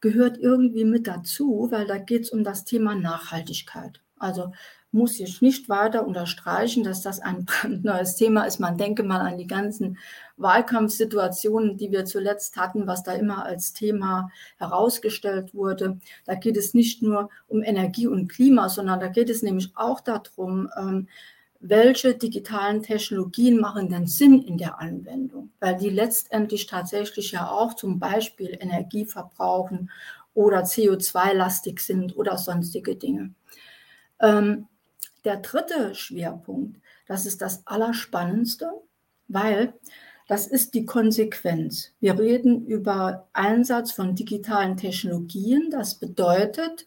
gehört 0.00 0.38
irgendwie 0.38 0.84
mit 0.84 1.06
dazu, 1.06 1.68
weil 1.70 1.86
da 1.86 1.98
geht 1.98 2.22
es 2.22 2.30
um 2.30 2.44
das 2.44 2.64
Thema 2.64 2.94
Nachhaltigkeit. 2.94 4.00
Also 4.18 4.52
muss 4.90 5.20
ich 5.20 5.42
nicht 5.42 5.68
weiter 5.68 6.06
unterstreichen, 6.06 6.82
dass 6.82 7.02
das 7.02 7.20
ein 7.20 7.44
brandneues 7.44 8.16
Thema 8.16 8.44
ist. 8.44 8.58
Man 8.58 8.78
denke 8.78 9.02
mal 9.02 9.20
an 9.20 9.38
die 9.38 9.46
ganzen 9.46 9.98
Wahlkampfsituationen, 10.36 11.76
die 11.76 11.92
wir 11.92 12.04
zuletzt 12.04 12.56
hatten, 12.56 12.86
was 12.86 13.02
da 13.02 13.12
immer 13.12 13.44
als 13.44 13.72
Thema 13.72 14.30
herausgestellt 14.58 15.54
wurde. 15.54 15.98
Da 16.24 16.34
geht 16.34 16.56
es 16.56 16.74
nicht 16.74 17.02
nur 17.02 17.28
um 17.48 17.62
Energie 17.62 18.06
und 18.06 18.28
Klima, 18.28 18.68
sondern 18.68 19.00
da 19.00 19.08
geht 19.08 19.30
es 19.30 19.42
nämlich 19.42 19.72
auch 19.74 20.00
darum, 20.00 20.70
ähm, 20.78 21.08
welche 21.60 22.14
digitalen 22.14 22.82
Technologien 22.82 23.60
machen 23.60 23.88
denn 23.88 24.06
Sinn 24.06 24.42
in 24.42 24.58
der 24.58 24.78
Anwendung, 24.80 25.50
weil 25.58 25.76
die 25.76 25.90
letztendlich 25.90 26.66
tatsächlich 26.66 27.32
ja 27.32 27.50
auch 27.50 27.74
zum 27.74 27.98
Beispiel 27.98 28.56
Energie 28.60 29.04
verbrauchen 29.04 29.90
oder 30.34 30.62
CO2-lastig 30.62 31.80
sind 31.80 32.16
oder 32.16 32.38
sonstige 32.38 32.94
Dinge. 32.94 33.34
Ähm, 34.20 34.68
der 35.24 35.38
dritte 35.38 35.94
Schwerpunkt, 35.94 36.80
das 37.06 37.26
ist 37.26 37.40
das 37.42 37.66
Allerspannendste, 37.66 38.70
weil 39.28 39.74
das 40.28 40.46
ist 40.46 40.74
die 40.74 40.84
Konsequenz. 40.84 41.92
Wir 42.00 42.18
reden 42.18 42.66
über 42.66 43.28
Einsatz 43.32 43.92
von 43.92 44.14
digitalen 44.14 44.76
Technologien. 44.76 45.70
Das 45.70 45.94
bedeutet, 45.94 46.86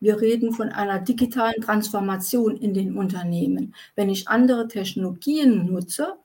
wir 0.00 0.20
reden 0.20 0.52
von 0.52 0.70
einer 0.70 0.98
digitalen 0.98 1.62
Transformation 1.62 2.56
in 2.56 2.74
den 2.74 2.96
Unternehmen. 2.96 3.74
Wenn 3.94 4.10
ich 4.10 4.28
andere 4.28 4.66
Technologien 4.66 5.66
nutze, 5.66 6.16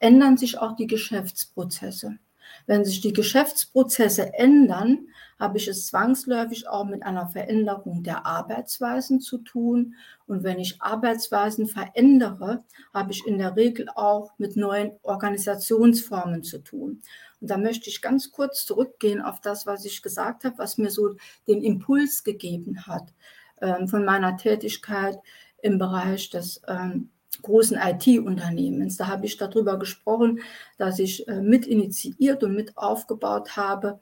ändern 0.00 0.36
sich 0.36 0.58
auch 0.58 0.74
die 0.74 0.88
Geschäftsprozesse. 0.88 2.18
Wenn 2.66 2.84
sich 2.84 3.00
die 3.00 3.12
Geschäftsprozesse 3.12 4.34
ändern, 4.34 5.08
habe 5.38 5.56
ich 5.56 5.68
es 5.68 5.86
zwangsläufig 5.86 6.68
auch 6.68 6.84
mit 6.84 7.02
einer 7.02 7.26
Veränderung 7.26 8.02
der 8.02 8.26
Arbeitsweisen 8.26 9.20
zu 9.20 9.38
tun. 9.38 9.94
Und 10.26 10.44
wenn 10.44 10.58
ich 10.58 10.82
Arbeitsweisen 10.82 11.66
verändere, 11.66 12.62
habe 12.92 13.12
ich 13.12 13.26
in 13.26 13.38
der 13.38 13.56
Regel 13.56 13.88
auch 13.94 14.32
mit 14.36 14.56
neuen 14.56 14.92
Organisationsformen 15.02 16.42
zu 16.42 16.58
tun. 16.58 17.00
Und 17.40 17.50
da 17.50 17.56
möchte 17.56 17.88
ich 17.88 18.02
ganz 18.02 18.30
kurz 18.30 18.66
zurückgehen 18.66 19.22
auf 19.22 19.40
das, 19.40 19.64
was 19.64 19.86
ich 19.86 20.02
gesagt 20.02 20.44
habe, 20.44 20.58
was 20.58 20.76
mir 20.76 20.90
so 20.90 21.16
den 21.48 21.62
Impuls 21.62 22.22
gegeben 22.22 22.86
hat 22.86 23.14
ähm, 23.62 23.88
von 23.88 24.04
meiner 24.04 24.36
Tätigkeit 24.36 25.18
im 25.62 25.78
Bereich 25.78 26.28
des 26.28 26.60
ähm, 26.68 27.10
großen 27.42 27.78
IT-Unternehmens. 27.78 28.96
Da 28.96 29.06
habe 29.06 29.26
ich 29.26 29.36
darüber 29.36 29.78
gesprochen, 29.78 30.40
dass 30.78 30.98
ich 30.98 31.26
äh, 31.28 31.40
mit 31.40 31.66
initiiert 31.66 32.42
und 32.42 32.54
mit 32.54 32.76
aufgebaut 32.76 33.56
habe 33.56 34.00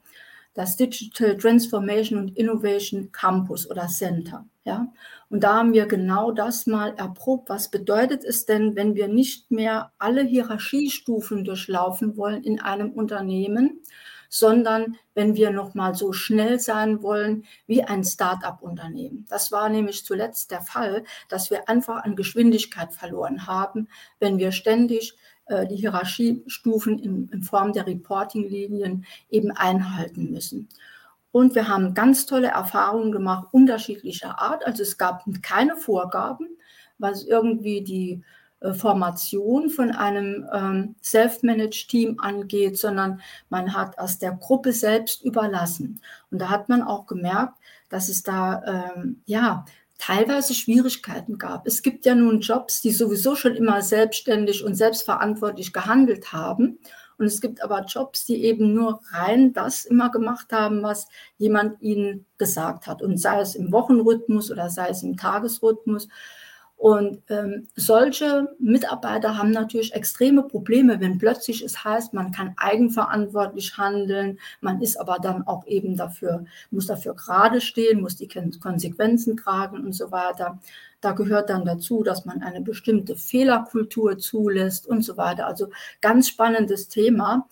das 0.59 0.75
Digital 0.75 1.37
Transformation 1.37 2.19
und 2.19 2.37
Innovation 2.37 3.11
Campus 3.11 3.69
oder 3.69 3.87
Center. 3.87 4.45
Ja? 4.65 4.91
Und 5.29 5.43
da 5.43 5.55
haben 5.55 5.73
wir 5.73 5.85
genau 5.85 6.31
das 6.31 6.65
mal 6.65 6.93
erprobt. 6.97 7.49
Was 7.49 7.69
bedeutet 7.69 8.25
es 8.25 8.45
denn, 8.45 8.75
wenn 8.75 8.95
wir 8.95 9.07
nicht 9.07 9.51
mehr 9.51 9.93
alle 9.99 10.23
Hierarchiestufen 10.23 11.45
durchlaufen 11.45 12.17
wollen 12.17 12.43
in 12.43 12.59
einem 12.59 12.91
Unternehmen, 12.91 13.79
sondern 14.29 14.95
wenn 15.15 15.35
wir 15.35 15.49
noch 15.49 15.73
mal 15.73 15.95
so 15.95 16.13
schnell 16.13 16.59
sein 16.59 17.01
wollen 17.01 17.45
wie 17.67 17.83
ein 17.83 18.03
Start-up-Unternehmen. 18.03 19.25
Das 19.27 19.51
war 19.51 19.67
nämlich 19.69 20.05
zuletzt 20.05 20.51
der 20.51 20.61
Fall, 20.61 21.03
dass 21.27 21.49
wir 21.49 21.67
einfach 21.67 22.03
an 22.03 22.15
Geschwindigkeit 22.15 22.93
verloren 22.93 23.47
haben, 23.47 23.89
wenn 24.19 24.37
wir 24.37 24.51
ständig 24.51 25.17
äh, 25.47 25.67
die 25.67 25.75
Hierarchiestufen 25.75 26.99
in, 26.99 27.27
in 27.29 27.41
Form 27.43 27.73
der 27.73 27.87
Reporting-Linien 27.87 29.05
eben 29.29 29.51
einhalten 29.51 30.31
müssen. 30.31 30.69
Und 31.31 31.55
wir 31.55 31.67
haben 31.67 31.93
ganz 31.93 32.25
tolle 32.25 32.47
Erfahrungen 32.47 33.11
gemacht, 33.11 33.47
unterschiedlicher 33.51 34.39
Art. 34.39 34.65
Also 34.65 34.83
es 34.83 34.97
gab 34.97 35.23
keine 35.41 35.75
Vorgaben, 35.75 36.47
was 36.97 37.23
irgendwie 37.23 37.83
die 37.83 38.23
Formation 38.73 39.69
von 39.69 39.91
einem 39.91 40.47
ähm, 40.53 40.95
Self-Managed-Team 41.01 42.19
angeht, 42.19 42.77
sondern 42.77 43.21
man 43.49 43.73
hat 43.73 43.95
es 43.97 44.19
der 44.19 44.33
Gruppe 44.33 44.73
selbst 44.73 45.23
überlassen. 45.23 46.01
Und 46.29 46.39
da 46.39 46.49
hat 46.49 46.67
man 46.67 46.81
auch 46.83 47.05
gemerkt, 47.05 47.57
dass 47.89 48.09
es 48.09 48.23
da 48.23 48.93
ähm, 48.95 49.21
ja 49.25 49.65
teilweise 49.97 50.53
Schwierigkeiten 50.53 51.37
gab. 51.37 51.67
Es 51.67 51.81
gibt 51.81 52.05
ja 52.05 52.15
nun 52.15 52.39
Jobs, 52.41 52.81
die 52.81 52.91
sowieso 52.91 53.35
schon 53.35 53.55
immer 53.55 53.81
selbstständig 53.81 54.63
und 54.63 54.75
selbstverantwortlich 54.75 55.73
gehandelt 55.73 56.33
haben. 56.33 56.79
Und 57.17 57.25
es 57.25 57.41
gibt 57.41 57.61
aber 57.61 57.83
Jobs, 57.83 58.25
die 58.25 58.45
eben 58.45 58.73
nur 58.73 59.01
rein 59.11 59.51
das 59.51 59.83
immer 59.83 60.09
gemacht 60.09 60.53
haben, 60.53 60.81
was 60.81 61.07
jemand 61.37 61.81
ihnen 61.81 62.25
gesagt 62.37 62.87
hat. 62.87 63.01
Und 63.01 63.17
sei 63.17 63.41
es 63.41 63.55
im 63.55 63.73
Wochenrhythmus 63.73 64.49
oder 64.51 64.69
sei 64.69 64.87
es 64.87 65.03
im 65.03 65.17
Tagesrhythmus. 65.17 66.07
Und 66.79 67.21
ähm, 67.27 67.67
solche 67.75 68.55
Mitarbeiter 68.57 69.37
haben 69.37 69.51
natürlich 69.51 69.93
extreme 69.93 70.43
Probleme, 70.43 71.01
wenn 71.01 71.17
plötzlich 71.17 71.61
es 71.61 71.83
heißt, 71.83 72.13
man 72.13 72.31
kann 72.31 72.53
eigenverantwortlich 72.55 73.77
handeln, 73.77 74.39
man 74.61 74.81
ist 74.81 74.97
aber 74.97 75.17
dann 75.21 75.45
auch 75.45 75.67
eben 75.67 75.97
dafür, 75.97 76.45
muss 76.71 76.87
dafür 76.87 77.15
gerade 77.15 77.59
stehen, 77.59 77.99
muss 77.99 78.15
die 78.15 78.29
Konsequenzen 78.29 79.35
tragen 79.35 79.83
und 79.83 79.91
so 79.91 80.09
weiter. 80.11 80.57
Da 81.01 81.11
gehört 81.11 81.49
dann 81.49 81.65
dazu, 81.65 82.01
dass 82.01 82.23
man 82.23 82.41
eine 82.43 82.61
bestimmte 82.61 83.17
Fehlerkultur 83.17 84.17
zulässt 84.17 84.87
und 84.87 85.01
so 85.01 85.17
weiter. 85.17 85.47
Also 85.47 85.67
ganz 85.99 86.29
spannendes 86.29 86.87
Thema. 86.87 87.49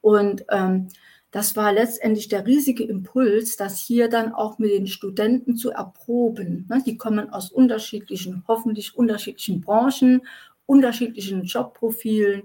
Und 0.00 0.46
ähm, 0.48 0.88
das 1.32 1.56
war 1.56 1.72
letztendlich 1.72 2.28
der 2.28 2.46
riesige 2.46 2.84
Impuls, 2.84 3.56
das 3.56 3.80
hier 3.80 4.08
dann 4.08 4.34
auch 4.34 4.58
mit 4.58 4.70
den 4.70 4.86
Studenten 4.86 5.56
zu 5.56 5.70
erproben. 5.70 6.66
Ne, 6.68 6.82
die 6.86 6.98
kommen 6.98 7.30
aus 7.30 7.50
unterschiedlichen, 7.50 8.44
hoffentlich 8.46 8.94
unterschiedlichen 8.94 9.62
Branchen, 9.62 10.20
unterschiedlichen 10.66 11.42
Jobprofilen 11.44 12.42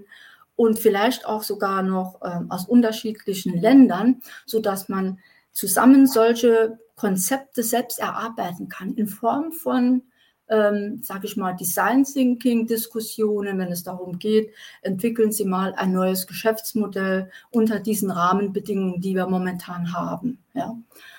und 0.56 0.78
vielleicht 0.78 1.26
auch 1.26 1.42
sogar 1.42 1.82
noch 1.82 2.20
ähm, 2.24 2.50
aus 2.50 2.66
unterschiedlichen 2.66 3.60
Ländern, 3.60 4.22
sodass 4.46 4.88
man 4.88 5.18
zusammen 5.52 6.06
solche 6.06 6.78
Konzepte 6.96 7.62
selbst 7.62 7.98
erarbeiten 7.98 8.68
kann 8.68 8.94
in 8.94 9.06
Form 9.06 9.52
von 9.52 10.02
ähm, 10.48 11.00
sage 11.02 11.26
ich 11.26 11.36
mal, 11.36 11.52
Design 11.54 12.04
Thinking 12.04 12.66
Diskussionen, 12.66 13.58
wenn 13.58 13.72
es 13.72 13.82
darum 13.82 14.18
geht, 14.18 14.52
entwickeln 14.82 15.32
Sie 15.32 15.44
mal 15.44 15.74
ein 15.74 15.92
neues 15.92 16.26
Geschäftsmodell 16.26 17.30
unter 17.50 17.80
diesen 17.80 18.10
Rahmenbedingungen, 18.10 19.00
die 19.00 19.14
wir 19.14 19.26
momentan 19.26 19.92
haben. 19.92 20.38
Ja. 20.54 20.76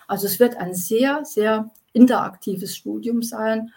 Also 0.07 0.27
es 0.27 0.39
wird 0.39 0.57
ein 0.57 0.73
sehr, 0.73 1.23
sehr 1.25 1.69
interaktives 1.93 2.75
Studium 2.75 3.21
sein 3.21 3.71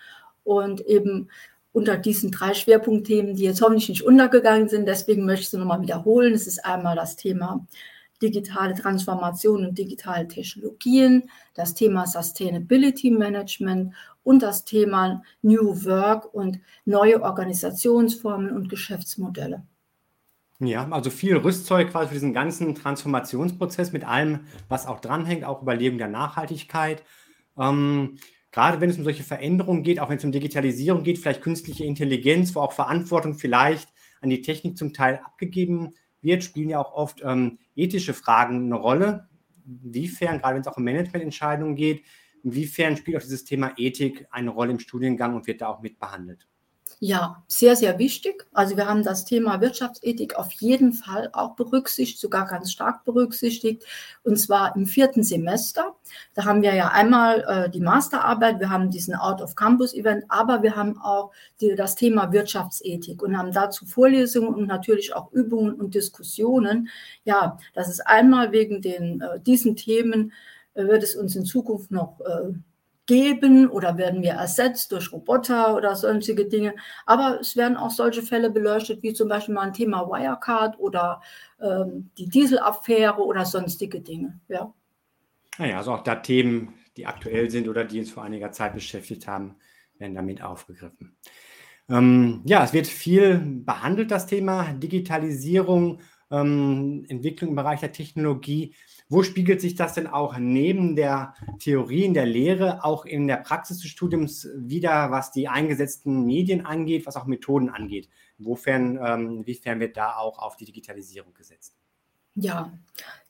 und 0.45 0.81
eben 0.83 1.29
unter 1.73 1.97
diesen 1.97 2.31
drei 2.31 2.55
Schwerpunktthemen, 2.55 3.35
die 3.35 3.45
jetzt 3.45 3.62
hoffentlich 3.62 3.88
nicht 3.88 4.05
untergegangen 4.05 4.69
sind. 4.69 4.87
Deswegen 4.87 5.25
möchte 5.25 5.43
ich 5.43 5.51
sie 5.51 5.59
nochmal 5.59 5.81
wiederholen. 5.81 6.35
Es 6.35 6.47
ist 6.47 6.65
einmal 6.65 6.97
das 6.97 7.17
Thema 7.17 7.67
digitale 8.23 8.75
Transformation 8.75 9.67
und 9.67 9.77
digitale 9.77 10.29
Technologien, 10.29 11.29
das 11.55 11.75
Thema 11.75 12.07
Sustainability 12.07 13.11
Management 13.11 13.95
und 14.23 14.43
das 14.43 14.65
Thema 14.65 15.23
New 15.43 15.85
Work 15.85 16.33
und 16.33 16.61
neue 16.85 17.23
Organisationsformen 17.23 18.53
und 18.53 18.69
Geschäftsmodelle. 18.69 19.65
Ja, 20.61 20.89
also 20.91 21.11
viel 21.11 21.37
Rüstzeug 21.37 21.91
quasi 21.91 22.09
für 22.09 22.15
diesen 22.15 22.33
ganzen 22.33 22.77
Transformationsprozess 22.77 23.93
mit 23.93 24.05
allem, 24.05 24.41
was 24.69 24.87
auch 24.87 25.01
dranhängt, 25.01 25.45
auch 25.45 25.63
Überleben 25.63 25.99
der 25.99 26.07
Nachhaltigkeit. 26.07 27.03
Ähm, 27.59 28.19
gerade 28.53 28.81
wenn 28.81 28.89
es 28.89 28.97
um 28.97 29.03
solche 29.03 29.25
Veränderungen 29.25 29.83
geht, 29.83 29.99
auch 29.99 30.09
wenn 30.09 30.19
es 30.19 30.25
um 30.25 30.31
Digitalisierung 30.31 31.03
geht, 31.03 31.19
vielleicht 31.19 31.43
künstliche 31.43 31.85
Intelligenz, 31.85 32.55
wo 32.55 32.61
auch 32.61 32.73
Verantwortung 32.73 33.35
vielleicht 33.35 33.89
an 34.21 34.31
die 34.31 34.41
Technik 34.41 34.79
zum 34.79 34.93
Teil 34.93 35.21
abgegeben 35.25 35.95
wird, 36.23 36.45
spielen 36.45 36.71
ja 36.71 36.81
auch 36.81 36.93
oft 36.93 37.23
ähm, 37.25 37.59
ethische 37.75 38.15
Fragen 38.15 38.67
eine 38.67 38.77
Rolle. 38.77 39.29
Inwiefern, 39.67 40.39
gerade 40.39 40.55
wenn 40.55 40.63
es 40.63 40.69
auch 40.69 40.77
um 40.77 40.85
Managemententscheidungen 40.85 41.77
geht, 41.77 42.05
inwiefern 42.43 42.97
spielt 42.97 43.17
auch 43.17 43.23
dieses 43.23 43.45
Thema 43.45 43.73
Ethik 43.77 44.27
eine 44.31 44.51
Rolle 44.51 44.73
im 44.73 44.81
Studiengang 44.81 45.35
und 45.35 45.47
wird 45.47 45.61
da 45.61 45.69
auch 45.69 45.83
mit 45.83 45.99
behandelt? 45.99 46.49
Ja, 47.00 47.42
sehr, 47.48 47.74
sehr 47.76 47.98
wichtig. 47.98 48.46
Also 48.52 48.76
wir 48.76 48.87
haben 48.87 49.02
das 49.02 49.24
Thema 49.24 49.61
Wirtschaftsethik 49.61 50.37
auf 50.37 50.52
jeden 50.52 50.92
Fall 50.92 51.31
auch 51.33 51.57
berücksichtigt, 51.57 52.20
sogar 52.20 52.46
ganz 52.46 52.72
stark 52.72 53.05
berücksichtigt, 53.05 53.85
und 54.22 54.38
zwar 54.38 54.76
im 54.76 54.87
vierten 54.87 55.24
Semester. 55.24 55.96
Da 56.35 56.44
haben 56.44 56.62
wir 56.62 56.74
ja 56.74 56.88
einmal 56.88 57.44
äh, 57.46 57.70
die 57.70 57.81
Masterarbeit, 57.81 58.61
wir 58.61 58.70
haben 58.70 58.90
diesen 58.90 59.14
Out-of-Campus-Event, 59.14 60.24
aber 60.28 60.62
wir 60.62 60.76
haben 60.76 61.00
auch 61.00 61.33
die, 61.61 61.74
das 61.74 61.96
Thema 61.96 62.33
Wirtschaftsethik 62.33 63.22
und 63.22 63.37
haben 63.37 63.52
dazu 63.52 63.85
Vorlesungen 63.85 64.55
und 64.55 64.66
natürlich 64.66 65.14
auch 65.14 65.33
Übungen 65.33 65.74
und 65.74 65.94
Diskussionen. 65.94 66.88
Ja, 67.24 67.59
das 67.74 67.88
ist 67.88 68.07
einmal 68.07 68.52
wegen 68.52 68.81
den, 68.81 69.20
äh, 69.20 69.40
diesen 69.40 69.76
Themen, 69.76 70.33
äh, 70.74 70.85
wird 70.85 71.02
es 71.02 71.16
uns 71.16 71.37
in 71.37 71.44
Zukunft 71.44 71.90
noch 71.90 72.20
äh, 72.20 72.55
geben 73.07 73.69
oder 73.69 73.99
werden 73.99 74.23
wir 74.23 74.33
ersetzt 74.33 74.93
durch 74.93 75.12
Roboter 75.12 75.77
oder 75.77 75.97
sonstige 75.97 76.47
Dinge. 76.47 76.75
Aber 77.07 77.41
es 77.41 77.57
werden 77.57 77.77
auch 77.77 77.91
solche 77.91 78.23
Fälle 78.23 78.51
beleuchtet, 78.51 79.03
wie 79.03 79.12
zum 79.12 79.29
Beispiel 79.29 79.55
mal 79.55 79.62
ein 79.62 79.73
Thema 79.73 80.09
Wirecard 80.09 80.79
oder 80.79 81.21
ähm, 81.61 82.11
die 82.19 82.29
Dieselaffäre 82.29 83.21
oder 83.23 83.45
sonstige 83.45 84.01
Dinge. 84.01 84.41
Ja. 84.49 84.73
Naja, 85.59 85.79
also 85.79 85.93
auch 85.93 86.03
da 86.03 86.17
Themen, 86.17 86.75
die 86.97 87.07
aktuell 87.07 87.51
sind 87.51 87.69
oder 87.69 87.85
die 87.85 87.99
uns 87.99 88.11
vor 88.11 88.23
einiger 88.23 88.53
Zeit 88.53 88.75
beschäftigt 88.75 89.27
haben, 89.27 89.57
werden 89.99 90.15
damit 90.15 90.43
aufgegriffen. 90.43 91.17
Ähm, 91.88 92.43
ja, 92.45 92.65
es 92.65 92.73
wird 92.73 92.87
viel 92.87 93.38
behandelt, 93.38 94.11
das 94.11 94.27
Thema 94.27 94.73
Digitalisierung, 94.73 96.01
ähm, 96.33 97.05
Entwicklung 97.09 97.51
im 97.51 97.57
Bereich 97.57 97.81
der 97.81 97.92
Technologie. 97.92 98.75
Wo 99.09 99.23
spiegelt 99.23 99.61
sich 99.61 99.75
das 99.75 99.95
denn 99.95 100.07
auch 100.07 100.38
neben 100.38 100.97
der 100.97 101.35
Theorie 101.59 102.05
in 102.05 102.14
der 102.14 102.27
Lehre 102.27 102.85
auch 102.85 103.05
in 103.05 103.27
der 103.27 103.37
Praxis 103.37 103.81
des 103.81 103.90
Studiums 103.90 104.49
wieder, 104.57 105.11
was 105.11 105.31
die 105.31 105.49
eingesetzten 105.49 106.25
Medien 106.25 106.64
angeht, 106.64 107.07
was 107.07 107.16
auch 107.16 107.27
Methoden 107.27 107.68
angeht? 107.68 108.09
Insofern, 108.38 108.99
ähm, 109.05 109.31
inwiefern 109.38 109.81
wird 109.81 109.97
da 109.97 110.16
auch 110.16 110.38
auf 110.38 110.57
die 110.57 110.64
Digitalisierung 110.64 111.35
gesetzt? 111.35 111.77
Ja, 112.35 112.73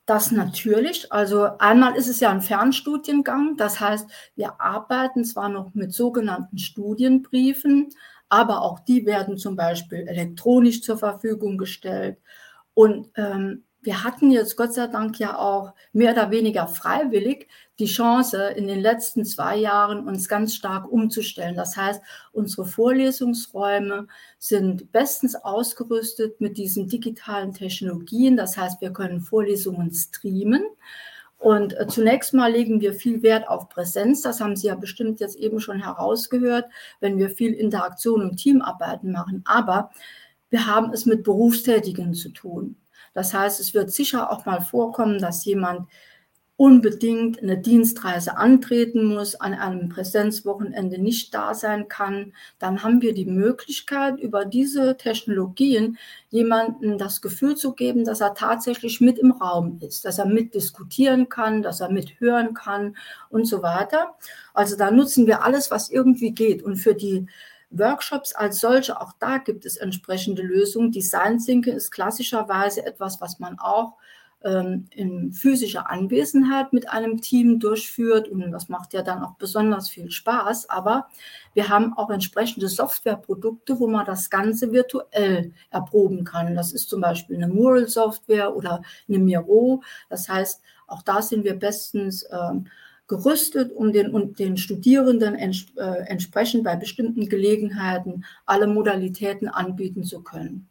das 0.06 0.30
natürlich. 0.30 1.12
Also 1.12 1.58
einmal 1.58 1.96
ist 1.96 2.08
es 2.08 2.20
ja 2.20 2.30
ein 2.30 2.42
Fernstudiengang. 2.42 3.56
Das 3.56 3.80
heißt, 3.80 4.08
wir 4.36 4.60
arbeiten 4.60 5.24
zwar 5.24 5.48
noch 5.48 5.74
mit 5.74 5.92
sogenannten 5.92 6.58
Studienbriefen, 6.58 7.90
aber 8.28 8.62
auch 8.62 8.80
die 8.80 9.04
werden 9.04 9.36
zum 9.36 9.56
Beispiel 9.56 10.06
elektronisch 10.08 10.82
zur 10.82 10.98
Verfügung 10.98 11.58
gestellt. 11.58 12.18
Und 12.74 13.10
ähm, 13.16 13.64
wir 13.82 14.04
hatten 14.04 14.30
jetzt 14.30 14.56
Gott 14.56 14.74
sei 14.74 14.86
Dank 14.86 15.18
ja 15.18 15.36
auch 15.36 15.74
mehr 15.92 16.12
oder 16.12 16.30
weniger 16.30 16.68
freiwillig 16.68 17.48
die 17.80 17.86
Chance, 17.86 18.50
in 18.56 18.68
den 18.68 18.80
letzten 18.80 19.24
zwei 19.24 19.56
Jahren 19.56 20.06
uns 20.06 20.28
ganz 20.28 20.54
stark 20.54 20.90
umzustellen. 20.90 21.56
Das 21.56 21.76
heißt, 21.76 22.00
unsere 22.30 22.64
Vorlesungsräume 22.64 24.06
sind 24.38 24.92
bestens 24.92 25.34
ausgerüstet 25.34 26.40
mit 26.40 26.58
diesen 26.58 26.88
digitalen 26.88 27.52
Technologien. 27.52 28.36
Das 28.36 28.56
heißt, 28.56 28.80
wir 28.80 28.92
können 28.92 29.20
Vorlesungen 29.20 29.92
streamen. 29.92 30.64
Und 31.38 31.76
äh, 31.76 31.88
zunächst 31.88 32.34
mal 32.34 32.52
legen 32.52 32.80
wir 32.80 32.94
viel 32.94 33.20
Wert 33.24 33.48
auf 33.48 33.68
Präsenz. 33.68 34.22
Das 34.22 34.40
haben 34.40 34.54
Sie 34.54 34.68
ja 34.68 34.76
bestimmt 34.76 35.18
jetzt 35.18 35.34
eben 35.34 35.58
schon 35.58 35.82
herausgehört, 35.82 36.66
wenn 37.00 37.18
wir 37.18 37.30
viel 37.30 37.52
Interaktion 37.52 38.22
und 38.22 38.36
Teamarbeiten 38.36 39.10
machen. 39.10 39.42
Aber 39.44 39.90
wir 40.52 40.66
haben 40.66 40.92
es 40.92 41.06
mit 41.06 41.24
Berufstätigen 41.24 42.12
zu 42.12 42.28
tun. 42.28 42.76
Das 43.14 43.32
heißt, 43.32 43.58
es 43.58 43.72
wird 43.72 43.90
sicher 43.90 44.30
auch 44.30 44.44
mal 44.44 44.60
vorkommen, 44.60 45.18
dass 45.18 45.44
jemand 45.46 45.88
unbedingt 46.56 47.42
eine 47.42 47.58
Dienstreise 47.58 48.36
antreten 48.36 49.06
muss, 49.06 49.34
an 49.34 49.54
einem 49.54 49.88
Präsenzwochenende 49.88 50.98
nicht 51.00 51.32
da 51.34 51.54
sein 51.54 51.88
kann, 51.88 52.34
dann 52.58 52.84
haben 52.84 53.00
wir 53.00 53.14
die 53.14 53.24
Möglichkeit, 53.24 54.20
über 54.20 54.44
diese 54.44 54.98
Technologien 54.98 55.96
jemandem 56.28 56.98
das 56.98 57.22
Gefühl 57.22 57.56
zu 57.56 57.72
geben, 57.72 58.04
dass 58.04 58.20
er 58.20 58.34
tatsächlich 58.34 59.00
mit 59.00 59.18
im 59.18 59.32
Raum 59.32 59.78
ist, 59.80 60.04
dass 60.04 60.18
er 60.18 60.26
mitdiskutieren 60.26 61.30
kann, 61.30 61.62
dass 61.62 61.80
er 61.80 61.90
mithören 61.90 62.52
kann 62.52 62.96
und 63.30 63.46
so 63.46 63.62
weiter. 63.62 64.14
Also 64.52 64.76
da 64.76 64.90
nutzen 64.90 65.26
wir 65.26 65.42
alles, 65.42 65.70
was 65.70 65.90
irgendwie 65.90 66.32
geht. 66.32 66.62
Und 66.62 66.76
für 66.76 66.94
die 66.94 67.26
Workshops 67.72 68.34
als 68.34 68.60
solche, 68.60 69.00
auch 69.00 69.12
da 69.18 69.38
gibt 69.38 69.64
es 69.64 69.76
entsprechende 69.76 70.42
Lösungen. 70.42 70.92
Design 70.92 71.38
Thinking 71.38 71.74
ist 71.74 71.90
klassischerweise 71.90 72.84
etwas, 72.84 73.20
was 73.20 73.38
man 73.38 73.58
auch 73.58 73.94
ähm, 74.44 74.88
in 74.90 75.32
physischer 75.32 75.90
Anwesenheit 75.90 76.72
mit 76.72 76.90
einem 76.90 77.20
Team 77.20 77.60
durchführt 77.60 78.28
und 78.28 78.50
das 78.50 78.68
macht 78.68 78.92
ja 78.92 79.02
dann 79.02 79.22
auch 79.22 79.34
besonders 79.34 79.88
viel 79.88 80.10
Spaß. 80.10 80.68
Aber 80.68 81.08
wir 81.54 81.68
haben 81.68 81.96
auch 81.96 82.10
entsprechende 82.10 82.68
Softwareprodukte, 82.68 83.78
wo 83.78 83.86
man 83.86 84.04
das 84.06 84.30
Ganze 84.30 84.72
virtuell 84.72 85.52
erproben 85.70 86.24
kann. 86.24 86.54
Das 86.54 86.72
ist 86.72 86.88
zum 86.88 87.00
Beispiel 87.00 87.36
eine 87.36 87.48
Mural-Software 87.48 88.54
oder 88.54 88.82
eine 89.08 89.18
Miro. 89.18 89.82
Das 90.08 90.28
heißt, 90.28 90.60
auch 90.86 91.02
da 91.02 91.22
sind 91.22 91.44
wir 91.44 91.58
bestens 91.58 92.26
ähm, 92.30 92.66
gerüstet, 93.08 93.72
um 93.72 93.92
den, 93.92 94.14
um 94.14 94.34
den 94.34 94.56
Studierenden 94.56 95.34
ents, 95.34 95.66
äh, 95.76 96.04
entsprechend 96.06 96.64
bei 96.64 96.76
bestimmten 96.76 97.28
Gelegenheiten 97.28 98.24
alle 98.46 98.66
Modalitäten 98.66 99.48
anbieten 99.48 100.04
zu 100.04 100.22
können. 100.22 100.68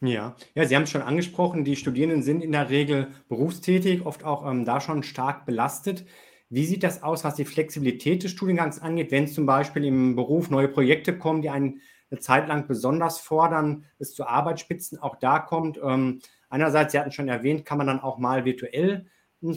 Ja, 0.00 0.34
ja, 0.54 0.64
Sie 0.66 0.74
haben 0.74 0.82
es 0.82 0.90
schon 0.90 1.02
angesprochen, 1.02 1.64
die 1.64 1.76
Studierenden 1.76 2.22
sind 2.22 2.42
in 2.42 2.50
der 2.50 2.70
Regel 2.70 3.08
berufstätig, 3.28 4.04
oft 4.04 4.24
auch 4.24 4.50
ähm, 4.50 4.64
da 4.64 4.80
schon 4.80 5.04
stark 5.04 5.46
belastet. 5.46 6.04
Wie 6.50 6.66
sieht 6.66 6.82
das 6.82 7.02
aus, 7.02 7.22
was 7.24 7.36
die 7.36 7.44
Flexibilität 7.44 8.24
des 8.24 8.32
Studiengangs 8.32 8.82
angeht, 8.82 9.12
wenn 9.12 9.28
zum 9.28 9.46
Beispiel 9.46 9.84
im 9.84 10.16
Beruf 10.16 10.50
neue 10.50 10.68
Projekte 10.68 11.16
kommen, 11.16 11.40
die 11.40 11.50
einen 11.50 11.80
eine 12.10 12.20
Zeit 12.20 12.46
lang 12.46 12.66
besonders 12.66 13.18
fordern, 13.18 13.84
es 13.98 14.14
zu 14.14 14.26
Arbeitsspitzen 14.26 14.98
auch 14.98 15.16
da 15.16 15.38
kommt? 15.38 15.80
Ähm, 15.82 16.20
einerseits, 16.50 16.92
Sie 16.92 16.98
hatten 16.98 17.12
schon 17.12 17.28
erwähnt, 17.28 17.64
kann 17.64 17.78
man 17.78 17.86
dann 17.86 18.00
auch 18.00 18.18
mal 18.18 18.44
virtuell 18.44 19.06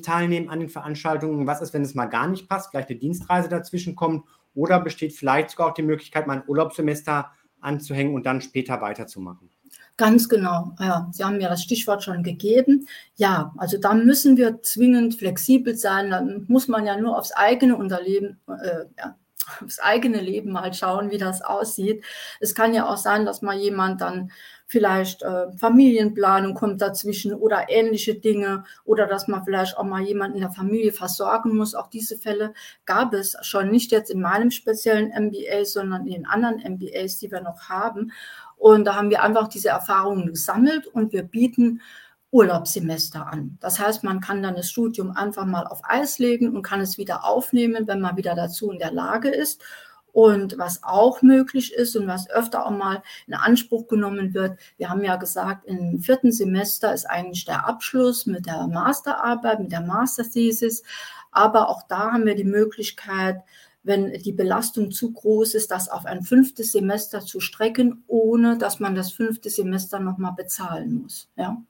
teilnehmen 0.02 0.50
an 0.50 0.60
den 0.60 0.70
Veranstaltungen. 0.70 1.48
Was 1.48 1.62
ist, 1.62 1.74
wenn 1.74 1.84
es 1.84 1.96
mal 1.96 2.06
gar 2.06 2.28
nicht 2.28 2.50
passt, 2.50 2.72
vielleicht 2.72 2.90
eine 2.90 3.00
Dienstreise 3.00 3.50
dazwischen 3.50 3.96
kommt 3.96 4.26
oder 4.54 4.80
besteht 4.80 5.14
vielleicht 5.14 5.52
sogar 5.52 5.68
auch 5.70 5.74
die 5.74 5.84
Möglichkeit, 5.84 6.28
mal 6.28 6.38
ein 6.38 6.48
Urlaubssemester 6.48 7.32
anzuhängen 7.62 8.14
und 8.14 8.26
dann 8.26 8.42
später 8.42 8.82
weiterzumachen? 8.82 9.50
Ganz 9.98 10.28
genau. 10.28 10.76
Ja, 10.80 11.08
Sie 11.14 11.24
haben 11.24 11.38
mir 11.38 11.48
das 11.48 11.64
Stichwort 11.64 12.04
schon 12.04 12.22
gegeben. 12.22 12.88
Ja, 13.16 13.54
also 13.58 13.78
da 13.78 13.94
müssen 13.94 14.36
wir 14.36 14.62
zwingend 14.62 15.16
flexibel 15.16 15.76
sein. 15.76 16.10
Dann 16.10 16.46
muss 16.50 16.68
man 16.68 16.86
ja 16.86 17.00
nur 17.00 17.18
aufs 17.18 17.32
eigene 17.32 17.78
Unterleben, 17.78 18.38
äh, 18.48 18.86
ja, 18.98 19.16
aufs 19.64 19.80
eigene 19.80 20.20
Leben 20.20 20.52
mal 20.52 20.74
schauen, 20.74 21.12
wie 21.12 21.18
das 21.18 21.42
aussieht. 21.42 22.04
Es 22.42 22.54
kann 22.54 22.74
ja 22.74 22.90
auch 22.90 22.98
sein, 22.98 23.26
dass 23.26 23.42
mal 23.42 23.58
jemand 23.58 24.02
dann 24.02 24.32
vielleicht 24.68 25.22
äh, 25.22 25.52
Familienplanung 25.58 26.56
kommt 26.56 26.82
dazwischen 26.82 27.34
oder 27.34 27.70
ähnliche 27.70 28.16
Dinge 28.16 28.64
oder 28.84 29.06
dass 29.06 29.28
man 29.28 29.44
vielleicht 29.46 29.78
auch 29.78 29.84
mal 29.84 30.02
jemanden 30.02 30.38
in 30.38 30.42
der 30.42 30.52
Familie 30.52 30.92
versorgen 30.92 31.56
muss. 31.56 31.76
Auch 31.76 31.88
diese 31.88 32.18
Fälle 32.18 32.54
gab 32.86 33.14
es 33.14 33.38
schon 33.42 33.70
nicht 33.70 33.92
jetzt 33.92 34.10
in 34.10 34.22
meinem 34.22 34.52
speziellen 34.52 35.10
MBA, 35.10 35.66
sondern 35.66 36.08
in 36.08 36.14
den 36.14 36.26
anderen 36.26 36.58
MBAs, 36.58 37.18
die 37.20 37.32
wir 37.32 37.42
noch 37.42 37.70
haben. 37.70 38.12
Und 38.58 38.86
da 38.86 38.96
haben 38.96 39.10
wir 39.10 39.22
einfach 39.22 39.48
diese 39.48 39.70
Erfahrungen 39.70 40.28
gesammelt 40.28 40.88
und 40.88 41.14
wir 41.14 41.24
bieten 41.24 41.82
Urlaubssemester 42.32 43.28
an. 43.28 43.58
Das 43.62 43.80
heißt, 43.80 44.04
man 44.04 44.20
kann 44.20 44.44
dann 44.44 44.56
das 44.56 44.70
Studium 44.70 45.12
einfach 45.12 45.46
mal 45.46 45.68
auf 45.68 45.82
Eis 45.84 46.20
legen 46.20 46.56
und 46.56 46.64
kann 46.64 46.82
es 46.82 46.98
wieder 46.98 47.24
aufnehmen, 47.24 47.88
wenn 47.88 48.02
man 48.02 48.18
wieder 48.18 48.36
dazu 48.36 48.72
in 48.72 48.80
der 48.80 48.92
Lage 48.92 49.30
ist. 49.30 49.64
Und 50.16 50.58
was 50.58 50.82
auch 50.82 51.22
möglich 51.22 51.74
ist 51.74 51.94
und 51.98 52.08
was 52.08 52.30
öfter 52.30 52.66
auch 52.66 52.72
mal 52.72 53.04
in 53.28 53.34
Anspruch 53.34 53.90
genommen 53.90 54.34
wird, 54.34 54.58
wir 54.78 54.90
haben 54.90 55.04
ja 55.04 55.18
gesagt, 55.18 55.66
im 55.66 56.00
vierten 56.00 56.32
Semester 56.32 56.94
ist 56.94 57.04
eigentlich 57.04 57.44
der 57.44 57.68
Abschluss 57.68 58.26
mit 58.26 58.46
der 58.46 58.66
Masterarbeit, 58.68 59.60
mit 59.60 59.74
der 59.74 59.82
Masterthesis. 59.82 60.84
Aber 61.32 61.68
auch 61.68 61.84
da 61.90 62.14
haben 62.14 62.26
wir 62.26 62.36
die 62.36 62.46
Möglichkeit, 62.46 63.42
wenn 63.84 64.14
die 64.14 64.32
Belastung 64.32 64.90
zu 64.92 65.12
groß 65.12 65.54
ist, 65.54 65.70
das 65.70 65.90
auf 65.90 66.06
ein 66.06 66.24
fünftes 66.24 66.72
Semester 66.72 67.20
zu 67.20 67.42
strecken, 67.42 68.06
ohne 68.08 68.58
dass 68.58 68.80
man 68.80 68.96
das 68.96 69.12
fünfte 69.12 69.50
Semester 69.50 70.00
nochmal 70.00 70.32
bezahlen 70.32 71.02
muss. 71.02 71.30
Ja. 71.36 71.62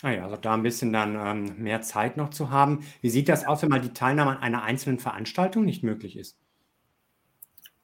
Ah 0.00 0.08
also 0.22 0.36
da 0.36 0.54
ein 0.54 0.62
bisschen 0.62 0.94
dann 0.94 1.14
ähm, 1.14 1.62
mehr 1.62 1.82
Zeit 1.82 2.16
noch 2.16 2.30
zu 2.30 2.48
haben. 2.48 2.86
Wie 3.02 3.10
sieht 3.10 3.28
das 3.28 3.46
aus, 3.46 3.60
wenn 3.60 3.68
mal 3.68 3.82
die 3.82 3.92
Teilnahme 3.92 4.30
an 4.30 4.38
einer 4.38 4.62
einzelnen 4.62 4.98
Veranstaltung 4.98 5.66
nicht 5.66 5.82
möglich 5.82 6.16
ist? 6.16 6.38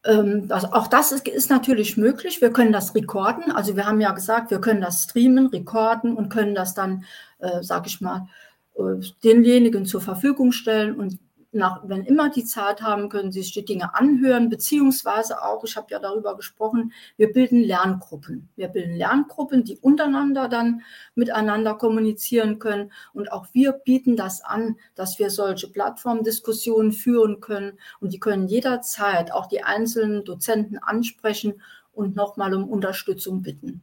Ähm, 0.04 0.46
also 0.48 0.68
auch 0.68 0.86
das 0.86 1.12
ist, 1.12 1.28
ist, 1.28 1.50
natürlich 1.50 1.96
möglich. 1.96 2.40
Wir 2.40 2.52
können 2.52 2.72
das 2.72 2.94
rekorden. 2.94 3.52
Also 3.52 3.76
wir 3.76 3.86
haben 3.86 4.00
ja 4.00 4.12
gesagt, 4.12 4.50
wir 4.50 4.60
können 4.60 4.80
das 4.80 5.04
streamen, 5.04 5.46
rekorden 5.46 6.16
und 6.16 6.28
können 6.28 6.54
das 6.54 6.74
dann, 6.74 7.04
äh, 7.38 7.62
sage 7.62 7.88
ich 7.88 8.00
mal, 8.00 8.28
äh, 8.76 9.00
denjenigen 9.24 9.86
zur 9.86 10.00
Verfügung 10.00 10.52
stellen. 10.52 10.96
Und 10.96 11.18
nach, 11.52 11.82
wenn 11.84 12.04
immer 12.04 12.30
die 12.30 12.44
Zeit 12.44 12.80
haben, 12.80 13.08
können 13.08 13.30
Sie 13.30 13.42
sich 13.42 13.52
die 13.52 13.64
Dinge 13.64 13.94
anhören, 13.94 14.48
beziehungsweise 14.48 15.42
auch, 15.42 15.62
ich 15.64 15.76
habe 15.76 15.88
ja 15.90 15.98
darüber 15.98 16.34
gesprochen, 16.36 16.92
wir 17.16 17.32
bilden 17.32 17.60
Lerngruppen. 17.62 18.48
Wir 18.56 18.68
bilden 18.68 18.96
Lerngruppen, 18.96 19.62
die 19.62 19.76
untereinander 19.76 20.48
dann 20.48 20.82
miteinander 21.14 21.74
kommunizieren 21.74 22.58
können. 22.58 22.90
Und 23.12 23.30
auch 23.30 23.46
wir 23.52 23.72
bieten 23.72 24.16
das 24.16 24.42
an, 24.42 24.76
dass 24.94 25.18
wir 25.18 25.30
solche 25.30 25.68
Plattformdiskussionen 25.68 26.92
führen 26.92 27.40
können. 27.40 27.78
Und 28.00 28.12
die 28.12 28.20
können 28.20 28.48
jederzeit 28.48 29.32
auch 29.32 29.46
die 29.46 29.62
einzelnen 29.62 30.24
Dozenten 30.24 30.78
ansprechen 30.78 31.60
und 31.92 32.16
nochmal 32.16 32.54
um 32.54 32.68
Unterstützung 32.68 33.42
bitten. 33.42 33.82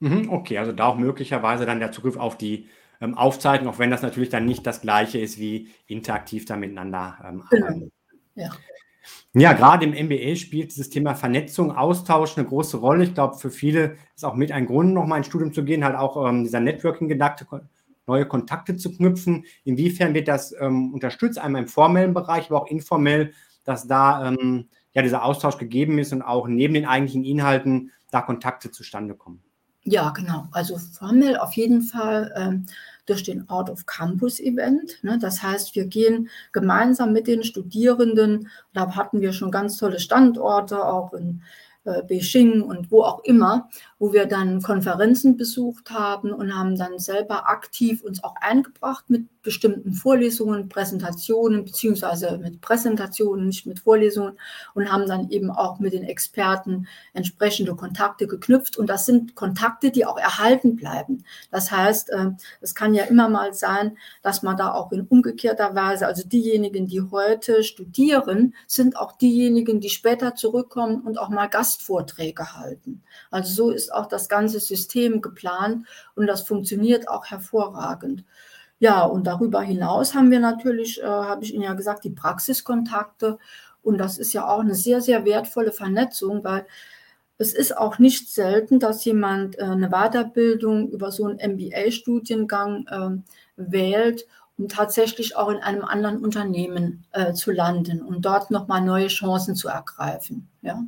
Mhm, 0.00 0.30
okay, 0.30 0.58
also 0.58 0.72
da 0.72 0.86
auch 0.86 0.96
möglicherweise 0.96 1.66
dann 1.66 1.80
der 1.80 1.92
Zugriff 1.92 2.16
auf 2.16 2.36
die 2.36 2.68
ähm, 3.00 3.16
aufzeigen, 3.16 3.68
auch 3.68 3.78
wenn 3.78 3.90
das 3.90 4.02
natürlich 4.02 4.28
dann 4.28 4.46
nicht 4.46 4.66
das 4.66 4.80
Gleiche 4.80 5.18
ist 5.18 5.38
wie 5.38 5.68
interaktiv 5.86 6.44
da 6.44 6.56
miteinander 6.56 7.18
ähm, 7.24 7.44
genau. 7.50 7.66
arbeiten. 7.66 7.92
Ja. 8.34 8.50
Ja, 9.34 9.52
gerade 9.52 9.86
im 9.86 10.06
MBA 10.06 10.36
spielt 10.36 10.70
dieses 10.70 10.90
Thema 10.90 11.14
Vernetzung, 11.14 11.74
Austausch 11.76 12.36
eine 12.36 12.46
große 12.46 12.78
Rolle. 12.78 13.04
Ich 13.04 13.14
glaube, 13.14 13.38
für 13.38 13.50
viele 13.50 13.96
ist 14.14 14.24
auch 14.24 14.34
mit 14.34 14.52
ein 14.52 14.66
Grund, 14.66 14.92
noch 14.92 15.06
mal 15.06 15.18
ins 15.18 15.26
Studium 15.26 15.52
zu 15.52 15.64
gehen, 15.64 15.84
halt 15.84 15.96
auch 15.96 16.28
ähm, 16.28 16.44
dieser 16.44 16.60
Networking-Gedanke, 16.60 17.68
neue 18.06 18.26
Kontakte 18.26 18.76
zu 18.76 18.94
knüpfen. 18.94 19.44
Inwiefern 19.64 20.14
wird 20.14 20.28
das 20.28 20.54
ähm, 20.58 20.92
unterstützt, 20.92 21.38
einmal 21.38 21.62
im 21.62 21.68
formellen 21.68 22.14
Bereich, 22.14 22.46
aber 22.46 22.62
auch 22.62 22.66
informell, 22.66 23.32
dass 23.64 23.86
da 23.86 24.28
ähm, 24.28 24.68
ja 24.92 25.02
dieser 25.02 25.24
Austausch 25.24 25.58
gegeben 25.58 25.98
ist 25.98 26.12
und 26.12 26.22
auch 26.22 26.48
neben 26.48 26.74
den 26.74 26.86
eigentlichen 26.86 27.24
Inhalten 27.24 27.92
da 28.10 28.22
Kontakte 28.22 28.70
zustande 28.70 29.14
kommen? 29.14 29.42
Ja, 29.84 30.10
genau. 30.10 30.48
Also 30.52 30.76
formell 30.78 31.36
auf 31.36 31.54
jeden 31.54 31.82
Fall 31.82 32.32
ähm, 32.36 32.66
durch 33.06 33.22
den 33.22 33.48
Out 33.48 33.70
of 33.70 33.86
Campus 33.86 34.38
Event. 34.38 35.02
Ne? 35.02 35.18
Das 35.18 35.42
heißt, 35.42 35.74
wir 35.74 35.86
gehen 35.86 36.28
gemeinsam 36.52 37.12
mit 37.12 37.26
den 37.26 37.42
Studierenden, 37.42 38.48
da 38.74 38.94
hatten 38.94 39.20
wir 39.20 39.32
schon 39.32 39.50
ganz 39.50 39.78
tolle 39.78 39.98
Standorte, 39.98 40.84
auch 40.84 41.14
in 41.14 41.42
Beijing 42.06 42.62
und 42.62 42.90
wo 42.90 43.02
auch 43.02 43.24
immer, 43.24 43.68
wo 43.98 44.12
wir 44.12 44.26
dann 44.26 44.62
Konferenzen 44.62 45.36
besucht 45.36 45.90
haben 45.90 46.32
und 46.32 46.56
haben 46.56 46.76
dann 46.76 46.98
selber 46.98 47.48
aktiv 47.48 48.02
uns 48.02 48.22
auch 48.22 48.34
eingebracht 48.40 49.10
mit 49.10 49.26
bestimmten 49.42 49.92
Vorlesungen, 49.92 50.68
Präsentationen, 50.68 51.64
beziehungsweise 51.64 52.38
mit 52.38 52.60
Präsentationen, 52.60 53.46
nicht 53.46 53.66
mit 53.66 53.80
Vorlesungen 53.80 54.38
und 54.74 54.92
haben 54.92 55.06
dann 55.06 55.30
eben 55.30 55.50
auch 55.50 55.78
mit 55.78 55.94
den 55.94 56.04
Experten 56.04 56.86
entsprechende 57.14 57.74
Kontakte 57.74 58.26
geknüpft. 58.26 58.76
Und 58.76 58.88
das 58.90 59.06
sind 59.06 59.34
Kontakte, 59.34 59.90
die 59.90 60.04
auch 60.04 60.18
erhalten 60.18 60.76
bleiben. 60.76 61.24
Das 61.50 61.70
heißt, 61.70 62.10
äh, 62.10 62.32
es 62.60 62.74
kann 62.74 62.92
ja 62.92 63.04
immer 63.04 63.30
mal 63.30 63.54
sein, 63.54 63.96
dass 64.22 64.42
man 64.42 64.56
da 64.58 64.72
auch 64.74 64.92
in 64.92 65.00
umgekehrter 65.00 65.74
Weise, 65.74 66.06
also 66.06 66.28
diejenigen, 66.28 66.86
die 66.86 67.00
heute 67.00 67.64
studieren, 67.64 68.54
sind 68.66 68.98
auch 68.98 69.12
diejenigen, 69.12 69.80
die 69.80 69.88
später 69.88 70.34
zurückkommen 70.34 71.00
und 71.00 71.18
auch 71.18 71.30
mal 71.30 71.48
Gastvorträge 71.78 72.56
halten. 72.56 73.02
Also 73.30 73.52
so 73.54 73.70
ist 73.70 73.92
auch 73.92 74.06
das 74.06 74.28
ganze 74.28 74.60
System 74.60 75.20
geplant 75.20 75.86
und 76.14 76.26
das 76.26 76.42
funktioniert 76.42 77.08
auch 77.08 77.26
hervorragend. 77.26 78.24
Ja, 78.80 79.04
und 79.04 79.26
darüber 79.26 79.60
hinaus 79.62 80.14
haben 80.14 80.30
wir 80.30 80.40
natürlich, 80.40 81.02
äh, 81.02 81.06
habe 81.06 81.44
ich 81.44 81.54
Ihnen 81.54 81.64
ja 81.64 81.74
gesagt, 81.74 82.04
die 82.04 82.10
Praxiskontakte. 82.10 83.38
Und 83.82 83.98
das 83.98 84.18
ist 84.18 84.32
ja 84.32 84.46
auch 84.46 84.60
eine 84.60 84.74
sehr, 84.74 85.00
sehr 85.00 85.24
wertvolle 85.24 85.72
Vernetzung, 85.72 86.44
weil 86.44 86.64
es 87.38 87.54
ist 87.54 87.76
auch 87.76 87.98
nicht 87.98 88.32
selten, 88.32 88.78
dass 88.78 89.04
jemand 89.04 89.58
äh, 89.58 89.62
eine 89.62 89.90
Weiterbildung 89.90 90.90
über 90.90 91.10
so 91.10 91.26
einen 91.26 91.38
MBA-Studiengang 91.54 92.86
äh, 92.86 93.30
wählt, 93.56 94.26
um 94.58 94.68
tatsächlich 94.68 95.36
auch 95.36 95.48
in 95.50 95.58
einem 95.58 95.84
anderen 95.84 96.18
Unternehmen 96.18 97.04
äh, 97.12 97.32
zu 97.32 97.50
landen 97.50 98.02
und 98.02 98.24
dort 98.24 98.50
nochmal 98.50 98.80
neue 98.80 99.08
Chancen 99.08 99.56
zu 99.56 99.68
ergreifen. 99.68 100.48
Ja. 100.62 100.84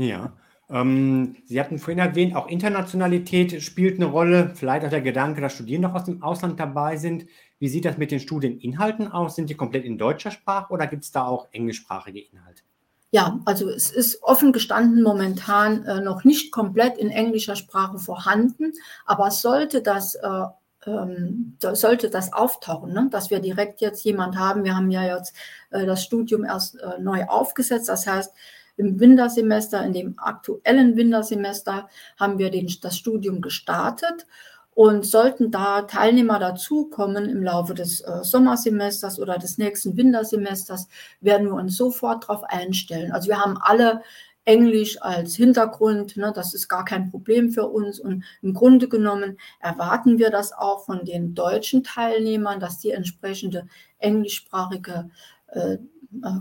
Ja. 0.00 0.32
Ähm, 0.70 1.36
Sie 1.44 1.60
hatten 1.60 1.78
vorhin 1.78 1.98
erwähnt, 1.98 2.34
auch 2.34 2.46
Internationalität 2.46 3.62
spielt 3.62 3.96
eine 3.96 4.06
Rolle. 4.06 4.52
Vielleicht 4.54 4.86
auch 4.86 4.90
der 4.90 5.02
Gedanke, 5.02 5.40
dass 5.40 5.52
Studierende 5.52 5.92
aus 5.92 6.04
dem 6.04 6.22
Ausland 6.22 6.58
dabei 6.58 6.96
sind. 6.96 7.26
Wie 7.58 7.68
sieht 7.68 7.84
das 7.84 7.98
mit 7.98 8.10
den 8.10 8.20
Studieninhalten 8.20 9.08
aus? 9.08 9.36
Sind 9.36 9.50
die 9.50 9.56
komplett 9.56 9.84
in 9.84 9.98
deutscher 9.98 10.30
Sprache 10.30 10.72
oder 10.72 10.86
gibt 10.86 11.04
es 11.04 11.12
da 11.12 11.26
auch 11.26 11.48
englischsprachige 11.52 12.20
Inhalte? 12.20 12.62
Ja, 13.10 13.40
also 13.44 13.68
es 13.68 13.90
ist 13.90 14.22
offen 14.22 14.52
gestanden 14.52 15.02
momentan 15.02 15.84
äh, 15.84 16.00
noch 16.00 16.24
nicht 16.24 16.52
komplett 16.52 16.96
in 16.96 17.10
englischer 17.10 17.56
Sprache 17.56 17.98
vorhanden, 17.98 18.72
aber 19.04 19.32
sollte 19.32 19.82
das 19.82 20.14
äh, 20.14 20.44
ähm, 20.86 21.58
sollte 21.60 22.08
das 22.08 22.32
auftauchen, 22.32 22.92
ne? 22.94 23.08
dass 23.10 23.30
wir 23.30 23.40
direkt 23.40 23.82
jetzt 23.82 24.02
jemand 24.04 24.38
haben. 24.38 24.64
Wir 24.64 24.74
haben 24.74 24.90
ja 24.90 25.16
jetzt 25.16 25.34
äh, 25.70 25.84
das 25.84 26.02
Studium 26.02 26.44
erst 26.44 26.80
äh, 26.80 26.98
neu 27.00 27.24
aufgesetzt. 27.26 27.90
Das 27.90 28.06
heißt, 28.06 28.32
im 28.80 28.98
Wintersemester, 28.98 29.84
in 29.84 29.92
dem 29.92 30.18
aktuellen 30.18 30.96
Wintersemester, 30.96 31.88
haben 32.18 32.38
wir 32.38 32.50
den, 32.50 32.68
das 32.80 32.96
Studium 32.96 33.40
gestartet. 33.40 34.26
Und 34.72 35.04
sollten 35.04 35.50
da 35.50 35.82
Teilnehmer 35.82 36.38
dazukommen 36.38 37.28
im 37.28 37.42
Laufe 37.42 37.74
des 37.74 38.00
äh, 38.00 38.20
Sommersemesters 38.22 39.18
oder 39.18 39.36
des 39.36 39.58
nächsten 39.58 39.96
Wintersemesters, 39.96 40.88
werden 41.20 41.48
wir 41.48 41.54
uns 41.54 41.76
sofort 41.76 42.24
darauf 42.24 42.44
einstellen. 42.44 43.12
Also 43.12 43.28
wir 43.28 43.38
haben 43.38 43.58
alle 43.60 44.00
Englisch 44.44 44.96
als 45.02 45.34
Hintergrund, 45.34 46.16
ne, 46.16 46.32
das 46.34 46.54
ist 46.54 46.68
gar 46.68 46.84
kein 46.84 47.10
Problem 47.10 47.50
für 47.50 47.68
uns. 47.68 48.00
Und 48.00 48.24
im 48.42 48.54
Grunde 48.54 48.88
genommen 48.88 49.38
erwarten 49.58 50.18
wir 50.18 50.30
das 50.30 50.52
auch 50.52 50.86
von 50.86 51.04
den 51.04 51.34
deutschen 51.34 51.84
Teilnehmern, 51.84 52.58
dass 52.58 52.78
die 52.78 52.92
entsprechende 52.92 53.66
englischsprachige 53.98 55.10
äh, 55.48 55.76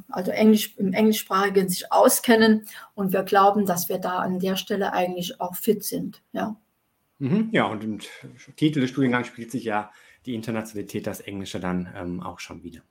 also 0.09 0.31
Englisch, 0.31 0.75
im 0.77 0.93
Englischsprachigen 0.93 1.69
sich 1.69 1.91
auskennen. 1.91 2.65
Und 2.95 3.13
wir 3.13 3.23
glauben, 3.23 3.65
dass 3.65 3.89
wir 3.89 3.99
da 3.99 4.19
an 4.19 4.39
der 4.39 4.55
Stelle 4.55 4.93
eigentlich 4.93 5.39
auch 5.39 5.55
fit 5.55 5.83
sind. 5.83 6.21
Ja, 6.31 6.55
mhm, 7.19 7.49
ja 7.51 7.65
und 7.65 7.83
im 7.83 7.99
Titel 8.55 8.81
des 8.81 8.89
Studiengangs 8.89 9.27
spielt 9.27 9.51
sich 9.51 9.63
ja 9.63 9.91
die 10.25 10.35
Internationalität, 10.35 11.07
das 11.07 11.21
Englische 11.21 11.59
dann 11.59 11.89
ähm, 11.95 12.21
auch 12.21 12.39
schon 12.39 12.63
wieder. 12.63 12.81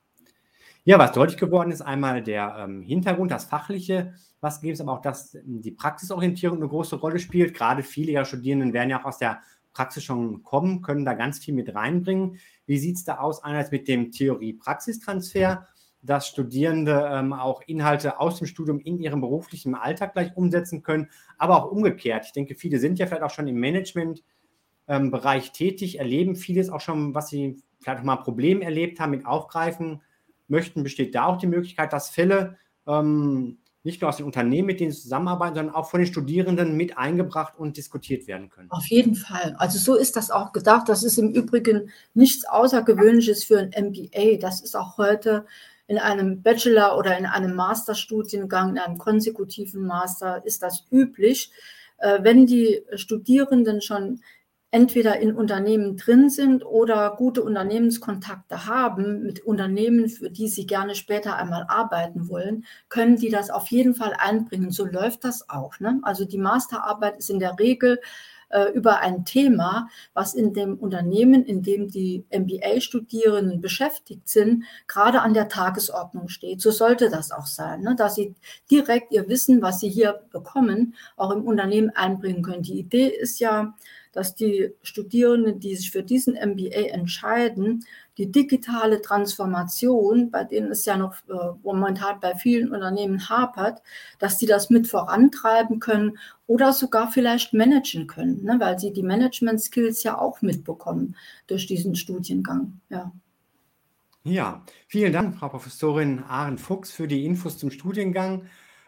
Ja, 0.84 0.98
was 0.98 1.12
deutlich 1.12 1.38
geworden 1.38 1.70
ist, 1.70 1.82
einmal 1.82 2.22
der 2.22 2.56
ähm, 2.60 2.82
Hintergrund, 2.82 3.30
das 3.30 3.44
Fachliche, 3.44 4.14
was 4.40 4.60
gibt 4.60 4.74
es, 4.74 4.80
aber 4.80 4.92
auch, 4.92 5.02
dass 5.02 5.36
die 5.44 5.72
Praxisorientierung 5.72 6.58
eine 6.58 6.68
große 6.68 6.96
Rolle 6.96 7.18
spielt. 7.18 7.54
Gerade 7.54 7.82
viele 7.82 8.12
ihrer 8.12 8.24
Studierenden 8.24 8.72
werden 8.72 8.88
ja 8.88 9.00
auch 9.00 9.04
aus 9.04 9.18
der 9.18 9.42
Praxis 9.74 10.04
schon 10.04 10.42
kommen, 10.42 10.80
können 10.80 11.04
da 11.04 11.14
ganz 11.14 11.38
viel 11.38 11.54
mit 11.54 11.74
reinbringen. 11.74 12.38
Wie 12.66 12.78
sieht 12.78 12.96
es 12.96 13.04
da 13.04 13.18
aus, 13.18 13.44
einerseits 13.44 13.70
mit 13.70 13.86
dem 13.86 14.10
Theorie-Praxistransfer 14.12 15.66
dass 16.02 16.28
Studierende 16.28 17.08
ähm, 17.12 17.32
auch 17.32 17.62
Inhalte 17.66 18.20
aus 18.20 18.38
dem 18.38 18.46
Studium 18.46 18.78
in 18.80 18.98
ihrem 18.98 19.20
beruflichen 19.20 19.74
Alltag 19.74 20.12
gleich 20.12 20.36
umsetzen 20.36 20.82
können, 20.82 21.10
aber 21.36 21.56
auch 21.56 21.70
umgekehrt. 21.70 22.26
Ich 22.26 22.32
denke, 22.32 22.54
viele 22.54 22.78
sind 22.78 22.98
ja 22.98 23.06
vielleicht 23.06 23.22
auch 23.22 23.30
schon 23.30 23.48
im 23.48 23.56
Management-Bereich 23.56 25.46
ähm, 25.46 25.52
tätig, 25.52 25.98
erleben 25.98 26.36
vieles 26.36 26.70
auch 26.70 26.80
schon, 26.80 27.14
was 27.14 27.28
sie 27.28 27.62
vielleicht 27.80 28.00
auch 28.00 28.04
mal 28.04 28.22
ein 28.26 28.62
erlebt 28.62 29.00
haben, 29.00 29.10
mit 29.10 29.26
aufgreifen 29.26 30.02
möchten. 30.46 30.82
Besteht 30.82 31.14
da 31.14 31.26
auch 31.26 31.38
die 31.38 31.46
Möglichkeit, 31.46 31.92
dass 31.92 32.10
Fälle 32.10 32.56
ähm, 32.86 33.58
nicht 33.84 34.00
nur 34.00 34.08
aus 34.10 34.16
den 34.16 34.26
Unternehmen, 34.26 34.66
mit 34.66 34.80
denen 34.80 34.90
sie 34.92 35.02
zusammenarbeiten, 35.02 35.54
sondern 35.54 35.74
auch 35.74 35.88
von 35.88 36.00
den 36.00 36.06
Studierenden 36.06 36.76
mit 36.76 36.98
eingebracht 36.98 37.54
und 37.56 37.76
diskutiert 37.76 38.26
werden 38.26 38.50
können. 38.50 38.70
Auf 38.70 38.86
jeden 38.86 39.14
Fall. 39.14 39.54
Also 39.58 39.78
so 39.78 39.94
ist 39.94 40.16
das 40.16 40.30
auch 40.30 40.52
gedacht. 40.52 40.88
Das 40.88 41.02
ist 41.02 41.16
im 41.18 41.30
Übrigen 41.30 41.90
nichts 42.12 42.44
Außergewöhnliches 42.44 43.44
für 43.44 43.58
ein 43.58 43.70
MBA. 43.70 44.36
Das 44.40 44.60
ist 44.60 44.76
auch 44.76 44.98
heute 44.98 45.46
in 45.88 45.98
einem 45.98 46.42
Bachelor- 46.42 46.96
oder 46.96 47.18
in 47.18 47.26
einem 47.26 47.54
Masterstudiengang, 47.54 48.70
in 48.70 48.78
einem 48.78 48.98
konsekutiven 48.98 49.84
Master 49.86 50.44
ist 50.44 50.62
das 50.62 50.86
üblich. 50.92 51.50
Äh, 51.96 52.20
wenn 52.22 52.46
die 52.46 52.82
Studierenden 52.94 53.80
schon 53.80 54.20
entweder 54.70 55.18
in 55.18 55.34
Unternehmen 55.34 55.96
drin 55.96 56.28
sind 56.28 56.64
oder 56.64 57.14
gute 57.16 57.42
Unternehmenskontakte 57.42 58.66
haben 58.66 59.22
mit 59.22 59.40
Unternehmen, 59.40 60.10
für 60.10 60.30
die 60.30 60.48
sie 60.48 60.66
gerne 60.66 60.94
später 60.94 61.36
einmal 61.36 61.64
arbeiten 61.68 62.28
wollen, 62.28 62.66
können 62.90 63.16
die 63.16 63.30
das 63.30 63.48
auf 63.48 63.68
jeden 63.68 63.94
Fall 63.94 64.12
einbringen. 64.18 64.70
So 64.70 64.84
läuft 64.84 65.24
das 65.24 65.48
auch. 65.48 65.80
Ne? 65.80 66.00
Also 66.02 66.26
die 66.26 66.38
Masterarbeit 66.38 67.16
ist 67.16 67.30
in 67.30 67.38
der 67.38 67.58
Regel 67.58 67.98
äh, 68.50 68.70
über 68.72 69.00
ein 69.00 69.24
Thema, 69.24 69.88
was 70.14 70.34
in 70.34 70.52
dem 70.52 70.78
Unternehmen, 70.78 71.44
in 71.44 71.62
dem 71.62 71.88
die 71.88 72.24
MBA-Studierenden 72.30 73.60
beschäftigt 73.60 74.28
sind, 74.28 74.64
gerade 74.86 75.22
an 75.22 75.34
der 75.34 75.48
Tagesordnung 75.48 76.28
steht. 76.28 76.60
So 76.60 76.70
sollte 76.70 77.10
das 77.10 77.30
auch 77.30 77.46
sein, 77.46 77.82
ne? 77.82 77.94
dass 77.96 78.14
sie 78.14 78.34
direkt 78.70 79.12
ihr 79.12 79.28
Wissen, 79.28 79.62
was 79.62 79.80
sie 79.80 79.88
hier 79.88 80.22
bekommen, 80.30 80.94
auch 81.16 81.30
im 81.30 81.44
Unternehmen 81.44 81.90
einbringen 81.90 82.42
können. 82.42 82.62
Die 82.62 82.78
Idee 82.78 83.08
ist 83.08 83.40
ja, 83.40 83.74
dass 84.18 84.34
die 84.34 84.72
Studierenden, 84.82 85.60
die 85.60 85.76
sich 85.76 85.92
für 85.92 86.02
diesen 86.02 86.34
MBA 86.34 86.88
entscheiden, 86.90 87.84
die 88.16 88.32
digitale 88.32 89.00
Transformation, 89.00 90.32
bei 90.32 90.42
denen 90.42 90.72
es 90.72 90.84
ja 90.86 90.96
noch 90.96 91.14
äh, 91.28 91.56
momentan 91.62 92.18
bei 92.18 92.34
vielen 92.34 92.72
Unternehmen 92.72 93.28
hapert, 93.28 93.80
dass 94.18 94.40
sie 94.40 94.46
das 94.46 94.70
mit 94.70 94.88
vorantreiben 94.88 95.78
können 95.78 96.18
oder 96.48 96.72
sogar 96.72 97.12
vielleicht 97.12 97.54
managen 97.54 98.08
können, 98.08 98.42
ne, 98.42 98.56
weil 98.58 98.76
sie 98.76 98.92
die 98.92 99.04
Management-Skills 99.04 100.02
ja 100.02 100.18
auch 100.18 100.42
mitbekommen 100.42 101.14
durch 101.46 101.68
diesen 101.68 101.94
Studiengang. 101.94 102.80
Ja. 102.90 103.12
Ja, 104.24 104.64
vielen 104.88 105.12
Dank, 105.12 105.36
Frau 105.36 105.48
Professorin 105.48 106.24
Aaron 106.24 106.58
Fuchs, 106.58 106.90
für 106.90 107.06
die 107.06 107.24
Infos 107.24 107.56
zum 107.56 107.70
Studiengang. 107.70 108.46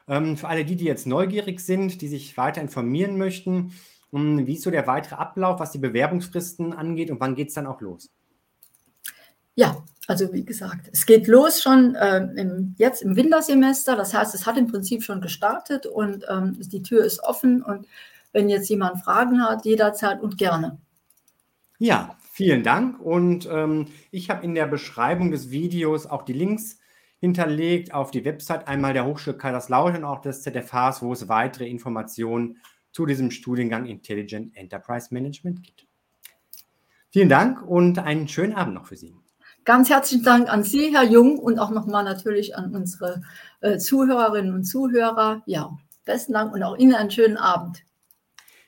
Ähm, 0.09 0.37
für 0.37 0.49
alle 0.49 0.65
die, 0.65 0.75
die 0.75 0.87
jetzt 0.87 1.07
neugierig 1.07 1.61
sind, 1.61 2.03
die 2.03 2.09
sich 2.09 2.37
weiter 2.37 2.61
informieren 2.61 3.17
möchten, 3.17 3.73
wie 4.13 4.55
ist 4.55 4.63
so 4.63 4.71
der 4.71 4.87
weitere 4.87 5.17
Ablauf, 5.17 5.61
was 5.61 5.73
die 5.73 5.79
Bewerbungsfristen 5.79 6.73
angeht 6.73 7.11
und 7.11 7.21
wann 7.21 7.35
geht 7.35 7.49
es 7.49 7.55
dann 7.55 7.67
auch 7.67 7.81
los? 7.81 8.11
Ja, 9.55 9.85
also 10.07 10.33
wie 10.33 10.45
gesagt, 10.45 10.89
es 10.93 11.07
geht 11.07 11.27
los 11.27 11.63
schon 11.63 11.95
äh, 11.95 12.19
im, 12.37 12.75
jetzt 12.79 13.03
im 13.03 13.15
Wintersemester. 13.15 13.95
Das 13.95 14.15
heißt, 14.15 14.35
es 14.35 14.47
hat 14.47 14.57
im 14.57 14.67
Prinzip 14.67 15.03
schon 15.03 15.21
gestartet 15.21 15.87
und 15.87 16.25
ähm, 16.29 16.57
die 16.59 16.83
Tür 16.83 17.05
ist 17.05 17.23
offen. 17.23 17.63
Und 17.63 17.87
wenn 18.33 18.49
jetzt 18.49 18.69
jemand 18.69 19.03
Fragen 19.03 19.43
hat, 19.43 19.65
jederzeit 19.65 20.21
und 20.21 20.39
gerne. 20.39 20.79
Ja, 21.79 22.17
vielen 22.33 22.63
Dank. 22.63 23.01
Und 23.01 23.49
ähm, 23.51 23.89
ich 24.11 24.31
habe 24.31 24.45
in 24.45 24.55
der 24.55 24.67
Beschreibung 24.67 25.31
des 25.31 25.51
Videos 25.51 26.07
auch 26.07 26.23
die 26.23 26.33
Links 26.33 26.79
hinterlegt 27.21 27.93
auf 27.93 28.11
die 28.11 28.25
Website 28.25 28.67
einmal 28.67 28.95
der 28.95 29.05
Hochschule 29.05 29.37
Kaiserslautern 29.37 30.05
und 30.05 30.11
auch 30.11 30.23
des 30.23 30.43
ZFHs, 30.43 31.03
wo 31.03 31.13
es 31.13 31.29
weitere 31.29 31.69
Informationen 31.69 32.59
zu 32.93 33.07
diesem 33.07 33.31
Studiengang 33.31 33.87
Intelligent 33.87 34.57
Enterprise 34.57 35.09
Management 35.13 35.63
gibt. 35.63 35.87
Vielen 37.11 37.29
Dank 37.29 37.63
und 37.63 37.99
einen 37.99 38.29
schönen 38.29 38.55
Abend 38.55 38.75
noch 38.75 38.87
für 38.87 38.97
Sie. 38.97 39.17
Ganz 39.65 39.91
herzlichen 39.91 40.25
Dank 40.25 40.49
an 40.49 40.63
Sie, 40.65 40.95
Herr 40.95 41.05
Jung, 41.05 41.39
und 41.39 41.59
auch 41.59 41.71
nochmal 41.71 42.05
natürlich 42.05 42.57
an 42.57 42.75
unsere 42.75 43.23
äh, 43.61 43.79
Zuhörerinnen 43.79 44.55
und 44.55 44.65
Zuhörer. 44.65 45.43
Ja, 45.47 45.77
besten 46.05 46.33
Dank 46.33 46.55
und 46.55 46.63
auch 46.63 46.79
Ihnen 46.79 46.95
einen 46.95 47.11
schönen 47.11 47.37
Abend. 47.37 47.85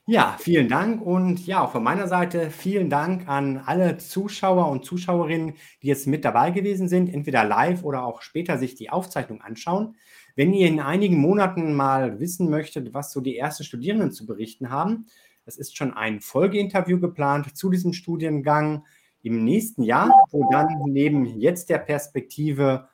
Ja, 0.07 0.37
vielen 0.41 0.69
Dank 0.69 1.01
und 1.01 1.47
ja, 1.47 1.63
auch 1.63 1.71
von 1.71 1.85
meiner 1.85 2.09
Seite 2.09 2.51
vielen 2.51 2.91
Dank 2.91 3.29
an 3.29 3.63
alle 3.65 3.99
Zuschauer 3.99 4.69
und 4.69 4.85
Zuschauerinnen, 4.85 5.55
die 5.81 5.87
jetzt 5.87 6.09
mit 6.09 6.25
dabei 6.25 6.51
gewesen 6.51 6.89
sind, 6.89 7.09
entweder 7.09 7.45
live 7.45 7.85
oder 7.85 8.05
auch 8.05 8.21
später 8.21 8.59
sich 8.59 8.75
die 8.75 8.91
Aufzeichnung 8.91 9.41
anschauen. 9.41 9.95
Wenn 10.35 10.53
ihr 10.53 10.69
in 10.69 10.81
einigen 10.81 11.19
Monaten 11.19 11.75
mal 11.75 12.21
wissen 12.21 12.49
möchtet, 12.49 12.95
was 12.95 13.13
so 13.13 13.21
die 13.21 13.37
ersten 13.37 13.65
Studierenden 13.65 14.13
zu 14.13 14.27
berichten 14.27 14.71
haben, 14.71 15.07
es 15.45 15.57
ist 15.59 15.77
schon 15.77 15.93
ein 15.93 16.21
Folgeinterview 16.21 17.01
geplant 17.01 17.57
zu 17.57 17.71
diesem 17.71 17.93
Studiengang 17.93 18.85
im 19.23 19.45
nächsten 19.45 19.83
Jahr, 19.83 20.11
wo 20.31 20.49
dann 20.51 20.69
neben 20.87 21.27
jetzt 21.27 21.69
der 21.71 21.79
Perspektive 21.79 22.89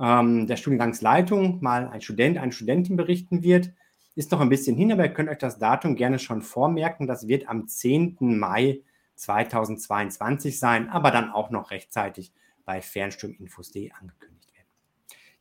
ähm, 0.00 0.46
der 0.46 0.56
Studiengangsleitung 0.56 1.60
mal 1.60 1.88
ein 1.88 2.00
Student, 2.00 2.38
eine 2.38 2.52
Studentin 2.52 2.96
berichten 2.96 3.42
wird. 3.42 3.72
Ist 4.14 4.32
noch 4.32 4.40
ein 4.40 4.48
bisschen 4.48 4.76
hin, 4.76 4.92
aber 4.92 5.04
ihr 5.04 5.12
könnt 5.12 5.28
euch 5.28 5.38
das 5.38 5.58
Datum 5.58 5.96
gerne 5.96 6.18
schon 6.18 6.42
vormerken. 6.42 7.06
Das 7.06 7.28
wird 7.28 7.48
am 7.48 7.68
10. 7.68 8.16
Mai 8.20 8.82
2022 9.14 10.58
sein, 10.58 10.88
aber 10.88 11.10
dann 11.10 11.30
auch 11.30 11.50
noch 11.50 11.70
rechtzeitig 11.70 12.32
bei 12.64 12.80
Fernstudiuminfos.de 12.80 13.92
angekündigt. 13.92 14.39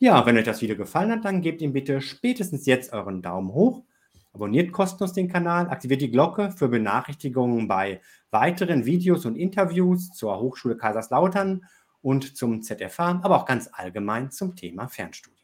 Ja, 0.02 0.26
wenn 0.26 0.38
euch 0.38 0.46
das 0.46 0.62
Video 0.62 0.78
gefallen 0.78 1.12
hat, 1.12 1.26
dann 1.26 1.42
gebt 1.42 1.62
ihm 1.62 1.74
bitte 1.74 2.00
spätestens 2.00 2.66
jetzt 2.66 2.94
euren 2.94 3.22
Daumen 3.22 3.54
hoch, 3.54 3.84
abonniert 4.32 4.72
kostenlos 4.72 5.12
den 5.12 5.28
Kanal, 5.28 5.70
aktiviert 5.70 6.00
die 6.00 6.10
Glocke 6.10 6.52
für 6.52 6.70
Benachrichtigungen 6.70 7.68
bei 7.68 8.00
weiteren 8.32 8.86
Videos 8.86 9.26
und 9.26 9.36
Interviews 9.36 10.12
zur 10.12 10.40
Hochschule 10.40 10.78
Kaiserslautern 10.78 11.66
und 12.02 12.38
zum 12.38 12.62
ZFA, 12.62 13.20
aber 13.24 13.36
auch 13.36 13.46
ganz 13.46 13.70
allgemein 13.74 14.32
zum 14.32 14.56
Thema 14.56 14.88
Fernstudium. 14.88 15.39